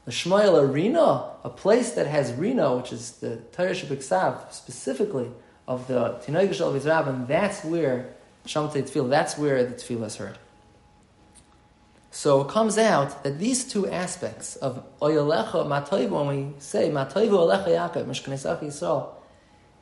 The 0.06 0.12
Shmuel 0.12 0.74
Rina, 0.74 1.32
a 1.44 1.50
place 1.50 1.92
that 1.92 2.08
has 2.08 2.32
Rina, 2.32 2.78
which 2.78 2.94
is 2.94 3.12
the 3.20 3.36
Torah 3.52 3.72
Shabbat 3.72 4.54
specifically 4.54 5.30
of 5.68 5.86
the 5.88 6.22
Tinoy 6.26 6.48
Geshel 6.48 6.80
Vizrab, 6.80 7.28
that's 7.28 7.66
where 7.66 8.16
Shamtei 8.46 8.84
Tefillah, 8.84 9.10
that's 9.10 9.38
where 9.38 9.66
the 9.66 9.76
tefillah 9.76 10.06
is 10.06 10.16
heard. 10.16 10.38
So 12.18 12.42
it 12.42 12.48
comes 12.48 12.80
out 12.80 13.24
that 13.24 13.38
these 13.38 13.64
two 13.64 13.88
aspects 13.88 14.56
of 14.56 14.84
Oyalecha 15.00 15.68
Matoiv, 15.68 16.10
when 16.10 16.26
we 16.26 16.60
say 16.60 16.90
Matoiv 16.90 17.30
Olecha 17.30 17.68
Yaakov, 17.68 18.06
Mishkanesach 18.06 18.64
Yisrael, 18.64 19.10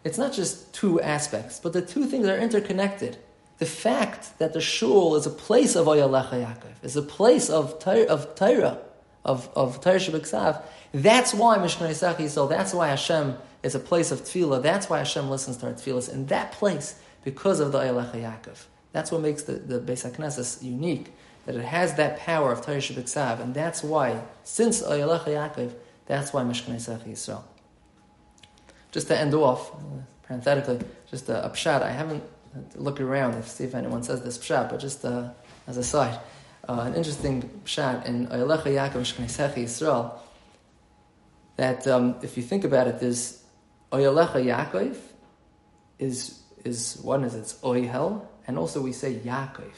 it's 0.03 0.17
not 0.17 0.33
just 0.33 0.73
two 0.73 0.99
aspects, 0.99 1.61
but 1.61 1.71
the 1.71 1.81
two 1.81 2.03
things 2.03 2.27
are 2.27 2.37
interconnected. 2.37 3.15
the 3.59 3.65
fact 3.65 4.37
that 4.39 4.51
the 4.51 4.59
shul 4.59 5.15
is 5.15 5.25
a 5.25 5.29
place 5.29 5.77
of 5.77 5.85
Oyalecha 5.85 6.45
Yaakov, 6.45 6.83
is 6.83 6.97
a 6.97 7.01
place 7.01 7.49
of 7.49 7.79
Torah, 7.79 8.03
of 8.07 8.35
Torah, 8.35 8.79
of, 9.23 9.49
of 9.55 9.79
Torah 9.79 9.95
Shabbat 9.95 10.61
that's 10.91 11.33
why 11.33 11.57
Mishkan 11.57 11.87
Yisach 11.87 12.17
Yisrael, 12.17 12.49
that's 12.49 12.73
why 12.73 12.89
Hashem 12.89 13.37
is 13.63 13.75
a 13.75 13.79
place 13.79 14.11
of 14.11 14.23
tefillah, 14.23 14.61
that's 14.61 14.89
why 14.89 14.97
Hashem 14.97 15.29
listens 15.29 15.55
to 15.59 15.67
our 15.67 15.73
tefillahs 15.73 16.11
in 16.11 16.25
that 16.25 16.51
place, 16.51 16.99
because 17.23 17.61
of 17.61 17.71
the 17.71 17.79
Oyalecha 17.79 18.15
Yaakov. 18.15 18.65
That's 18.91 19.09
what 19.09 19.21
makes 19.21 19.43
the, 19.43 19.53
the 19.53 19.79
Beis 19.79 20.03
HaKnesses 20.09 20.61
unique, 20.61 21.13
that 21.45 21.55
it 21.55 21.63
has 21.63 21.95
that 21.95 22.17
power 22.19 22.51
of 22.51 22.65
Torah 22.65 22.77
Shabbat 22.77 23.39
and 23.39 23.53
that's 23.53 23.83
why, 23.83 24.21
since 24.43 24.81
Oyalecha 24.81 25.27
Yaakov, 25.27 25.73
that's 26.05 26.33
why 26.33 26.43
Mishkan 26.43 26.75
Yisach 26.75 27.03
Yisrael. 27.03 27.43
Just 28.91 29.07
to 29.07 29.17
end 29.17 29.33
off, 29.33 29.71
parenthetically, 30.23 30.79
just 31.09 31.29
a, 31.29 31.45
a 31.45 31.49
pshat, 31.49 31.81
I 31.81 31.91
haven't 31.91 32.23
look 32.75 33.01
around 33.01 33.33
to 33.33 33.43
see 33.43 33.65
if 33.65 33.75
anyone 33.75 34.03
says 34.03 34.21
this 34.21 34.37
pshat, 34.37 34.69
but 34.69 34.79
just 34.79 35.03
uh, 35.05 35.29
as 35.67 35.77
a 35.77 35.83
side, 35.83 36.19
uh, 36.67 36.81
an 36.85 36.95
interesting 36.95 37.49
pshat 37.65 38.05
in 38.05 38.27
Oyalecha 38.27 38.63
Yaakov 38.63 39.01
Shknesechi 39.13 39.65
Yisrael, 39.65 40.17
that 41.57 41.87
um, 41.87 42.15
if 42.21 42.37
you 42.37 42.43
think 42.43 42.63
about 42.63 42.87
it, 42.87 42.99
there's 42.99 43.43
Oyalecha 43.91 44.43
Yaakov 44.43 44.97
is 45.99 46.41
is 46.63 46.97
one 47.01 47.23
is 47.23 47.35
it's 47.35 47.53
Oyhel, 47.55 48.25
and 48.47 48.57
also 48.57 48.81
we 48.81 48.91
say 48.91 49.15
Yaakov. 49.15 49.73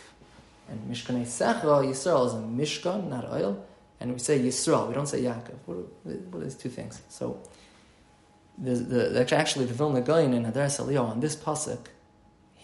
And 0.69 0.89
Mishkanei 0.89 1.23
Secha 1.23 1.63
Yisrael 1.63 2.27
is 2.27 2.33
a 2.33 2.37
Mishkan, 2.37 3.09
not 3.09 3.31
oil, 3.31 3.65
and 3.99 4.13
we 4.13 4.19
say 4.19 4.39
Yisrael. 4.39 4.87
We 4.87 4.93
don't 4.93 5.07
say 5.07 5.21
Yaakov. 5.21 5.55
What 5.65 5.77
are, 5.77 6.11
what 6.11 6.41
are 6.41 6.43
these 6.43 6.55
two 6.55 6.69
things? 6.69 7.01
So, 7.09 7.39
the, 8.57 9.27
actually 9.31 9.65
the 9.65 9.73
Vilna 9.73 10.01
Gaon 10.01 10.33
in 10.33 10.45
Aderes 10.45 10.83
Eliyahu 10.83 11.09
on 11.09 11.19
this 11.19 11.35
pasuk 11.35 11.87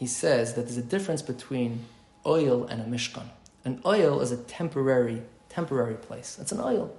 he 0.04 0.08
says 0.08 0.56
that 0.56 0.64
there's 0.64 0.78
a 0.78 0.84
difference 0.84 1.22
between 1.22 1.86
oil 2.26 2.66
and 2.66 2.82
a 2.82 2.86
mishkan. 2.86 3.26
An 3.64 3.82
oil 3.86 4.20
is 4.20 4.32
a 4.32 4.38
temporary, 4.38 5.22
temporary 5.50 5.96
place. 5.96 6.38
It's 6.42 6.52
an 6.52 6.60
oil. 6.60 6.94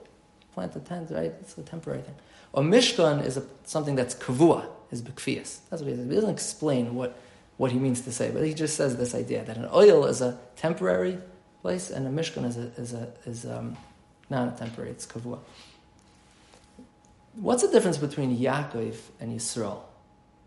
Plant 0.55 0.77
a 0.77 0.81
tent, 0.81 1.11
right? 1.11 1.35
It's 1.41 1.59
a 1.59 1.63
temporary 1.63 2.03
thing. 2.03 2.15
A 2.55 2.61
mishkan 2.61 3.23
is 3.23 3.37
a, 3.37 3.45
something 3.65 3.97
that's 3.97 4.15
kavua, 4.15 4.67
is 4.91 5.03
bikfias. 5.03 5.59
That's 5.69 5.83
what 5.83 5.91
he 5.91 5.97
says. 5.97 6.09
He 6.09 6.15
doesn't 6.15 6.31
explain 6.31 6.95
what, 6.95 7.19
what 7.57 7.71
he 7.71 7.79
means 7.79 8.01
to 8.03 8.13
say, 8.13 8.31
but 8.31 8.45
he 8.45 8.55
just 8.55 8.77
says 8.77 8.97
this 8.97 9.15
idea 9.15 9.45
that 9.45 9.57
an 9.57 9.69
oil 9.73 10.07
is 10.07 10.21
a 10.21 10.39
temporary 10.57 11.19
place 11.63 11.91
and 11.91 12.07
a 12.07 12.11
mishkan 12.11 12.45
is, 12.45 12.57
a, 12.57 12.73
is, 12.77 12.93
a, 12.93 13.13
is 13.27 13.47
um, 13.47 13.77
not 14.29 14.49
a 14.49 14.59
temporary, 14.59 14.91
it's 14.91 15.07
kavua. 15.07 15.39
What's 17.37 17.63
the 17.63 17.71
difference 17.71 17.99
between 17.99 18.37
Yaakov 18.37 18.97
and 19.21 19.39
Yisrael? 19.39 19.81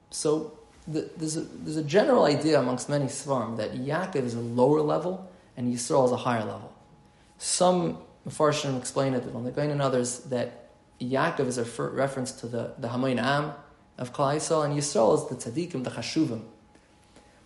So 0.10 0.58
the, 0.88 1.10
there's, 1.18 1.36
a, 1.36 1.42
there's 1.42 1.78
a 1.78 1.84
general 1.84 2.26
idea 2.26 2.60
amongst 2.60 2.90
many 2.90 3.06
Svarim 3.06 3.58
that 3.58 3.74
Yaakov 3.74 4.24
is 4.24 4.36
a 4.36 4.40
lower 4.40 4.82
level 4.82 5.30
and 5.58 5.74
Yisrael 5.74 6.06
is 6.06 6.12
a 6.12 6.18
higher 6.18 6.46
level. 6.46 6.74
Some 7.38 7.98
Mepharshim 8.28 8.78
explain 8.78 9.14
it, 9.14 9.24
on 9.34 9.44
the 9.44 9.52
Gain 9.52 9.70
and 9.70 9.82
others, 9.82 10.20
that 10.26 10.70
Yaakov 11.00 11.48
is 11.48 11.58
a 11.58 11.64
reference 11.90 12.32
to 12.34 12.48
the, 12.48 12.74
the 12.78 12.90
Am 12.90 13.54
of 13.98 14.14
Klal 14.14 14.36
Yisrael, 14.36 14.66
and 14.66 14.78
Yisrael 14.78 15.16
is 15.16 15.30
the 15.30 15.36
Tzaddikim, 15.36 15.84
the 15.84 15.90
Chashuvim. 15.90 16.42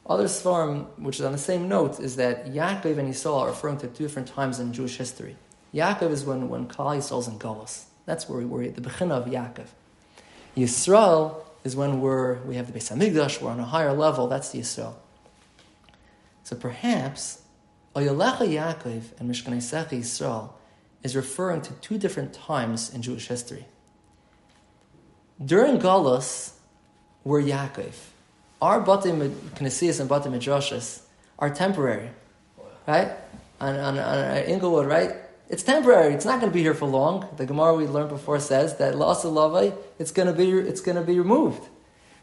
Other 0.05 0.25
Svarim, 0.25 0.87
which 0.97 1.19
is 1.19 1.25
on 1.25 1.31
the 1.31 1.37
same 1.37 1.69
note, 1.69 1.99
is 1.99 2.15
that 2.15 2.47
Yaakov 2.47 2.97
and 2.97 3.13
Yisrael 3.13 3.41
are 3.41 3.47
referring 3.47 3.77
to 3.79 3.87
two 3.87 4.03
different 4.03 4.27
times 4.27 4.59
in 4.59 4.73
Jewish 4.73 4.97
history. 4.97 5.35
Yaakov 5.73 6.11
is 6.11 6.25
when, 6.25 6.49
when 6.49 6.67
Klal 6.67 6.97
Yisrael 6.97 7.19
is 7.19 7.27
in 7.27 7.39
Golos. 7.39 7.85
That's 8.05 8.27
where 8.27 8.39
we 8.39 8.45
were, 8.45 8.63
at 8.63 8.75
the 8.75 8.81
Bechina 8.81 9.11
of 9.11 9.25
Yaakov. 9.25 9.67
Yisrael 10.57 11.43
is 11.63 11.75
when 11.75 12.01
we're, 12.01 12.41
we 12.41 12.55
have 12.55 12.71
the 12.71 12.77
Beis 12.77 12.91
Hamikdash, 12.91 13.41
we're 13.41 13.51
on 13.51 13.59
a 13.59 13.65
higher 13.65 13.93
level, 13.93 14.27
that's 14.27 14.49
the 14.49 14.59
Yisrael. 14.59 14.95
So 16.43 16.55
perhaps 16.55 17.43
Oyalecha 17.95 18.47
Yaakov 18.47 19.19
and 19.19 19.29
Mishkan 19.29 19.53
Secha 19.57 19.99
Yisrael 19.99 20.53
is 21.03 21.15
referring 21.15 21.61
to 21.61 21.73
two 21.73 21.97
different 21.97 22.33
times 22.33 22.93
in 22.93 23.01
Jewish 23.01 23.27
history. 23.27 23.65
During 25.43 25.79
Galus, 25.79 26.53
we're 27.23 27.41
Yaakov. 27.41 27.93
Our 28.61 28.83
Batim 28.83 29.27
Knesias 29.55 29.99
and 29.99 30.07
Batim 30.07 30.33
Midrashas 30.33 31.01
are 31.39 31.49
temporary, 31.49 32.11
right? 32.87 33.11
On, 33.59 33.75
on, 33.75 33.97
on 33.97 34.19
uh, 34.19 34.43
Inglewood, 34.45 34.85
right? 34.85 35.15
It's 35.49 35.63
temporary. 35.63 36.13
It's 36.13 36.25
not 36.25 36.39
going 36.39 36.51
to 36.51 36.53
be 36.53 36.61
here 36.61 36.75
for 36.75 36.85
long. 36.85 37.27
The 37.37 37.47
Gemara 37.47 37.73
we 37.73 37.87
learned 37.87 38.09
before 38.09 38.39
says 38.39 38.77
that 38.77 38.95
loss 38.95 39.25
of 39.25 39.33
lavai, 39.33 39.75
it's 39.97 40.11
going 40.11 40.27
to 40.27 40.33
be 40.33 40.51
it's 40.51 40.79
going 40.79 40.95
to 40.95 41.01
be 41.01 41.17
removed. 41.17 41.67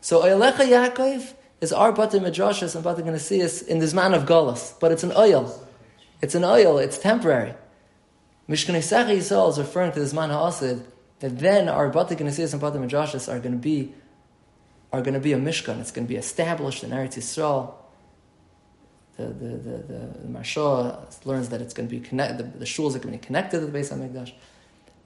So 0.00 0.22
Oyalecha 0.22 0.94
Yaakov 0.94 1.34
is 1.60 1.72
our 1.72 1.90
Bata 1.90 2.18
Midrashas 2.18 2.76
and 2.76 2.84
Bata 2.84 3.02
Ganasias 3.02 3.66
in 3.66 3.80
this 3.80 3.92
man 3.92 4.14
of 4.14 4.22
Golas, 4.22 4.78
but 4.78 4.92
it's 4.92 5.02
an 5.02 5.12
oil. 5.16 5.60
It's 6.22 6.36
an 6.36 6.44
oil. 6.44 6.78
It's 6.78 6.98
temporary. 6.98 7.54
Mishkan 8.48 8.76
Yisrael 8.76 9.50
is 9.50 9.58
referring 9.58 9.92
to 9.92 10.00
this 10.00 10.14
man 10.14 10.30
Haasid 10.30 10.84
that 11.18 11.38
then 11.40 11.68
our 11.68 11.88
Bata 11.88 12.14
Ganasias 12.14 12.52
and 12.52 12.60
Bata 12.60 12.78
Midrashas 12.78 13.30
are 13.30 13.40
going 13.40 13.52
to 13.52 13.58
be 13.58 13.92
are 14.92 15.00
going 15.02 15.14
to 15.14 15.20
be 15.20 15.32
a 15.32 15.38
Mishkan. 15.38 15.80
It's 15.80 15.90
going 15.90 16.06
to 16.06 16.08
be 16.08 16.16
established 16.16 16.82
in 16.82 16.90
Eretz 16.90 17.16
Yisrael 17.18 17.74
the, 19.18 19.26
the, 19.26 19.48
the, 19.48 19.76
the, 19.78 20.08
the 20.22 21.28
learns 21.28 21.48
that 21.48 21.60
it's 21.60 21.74
going 21.74 21.88
to 21.88 21.94
be 21.94 22.00
connected, 22.00 22.38
the, 22.38 22.58
the 22.58 22.64
shuls 22.64 22.94
are 22.94 23.00
going 23.00 23.12
to 23.12 23.18
be 23.18 23.26
connected 23.26 23.60
to 23.60 23.66
the 23.66 23.78
Beis 23.78 23.92
HaMikdash. 23.92 24.32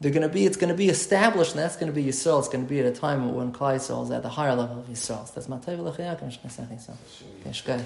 They're 0.01 0.11
going 0.11 0.23
to 0.23 0.29
be, 0.29 0.45
it's 0.45 0.57
going 0.57 0.69
to 0.69 0.77
be 0.77 0.89
established, 0.89 1.53
and 1.53 1.61
that's 1.61 1.77
going 1.77 1.91
to 1.91 1.95
be 1.95 2.05
Yisrael. 2.05 2.39
It's 2.41 2.49
going 2.49 2.65
to 2.65 2.69
be 2.69 2.81
at 2.81 2.87
a 2.87 2.93
time 2.93 3.35
when 3.35 3.53
Klal 3.53 3.77
Yisrael 3.77 4.05
is 4.05 4.11
at 4.11 4.23
the 4.23 4.29
higher 4.29 4.55
level 4.55 4.81
of 4.81 4.87
Yisrael. 4.87 5.33
That's 5.33 5.47
Matay 5.47 5.79
V'Lechayakim 5.79 6.37
Shnesach 6.37 6.69
Yisrael. 6.69 6.97
Should 7.17 7.27
we 7.45 7.53
fix 7.53 7.69
up 7.69 7.81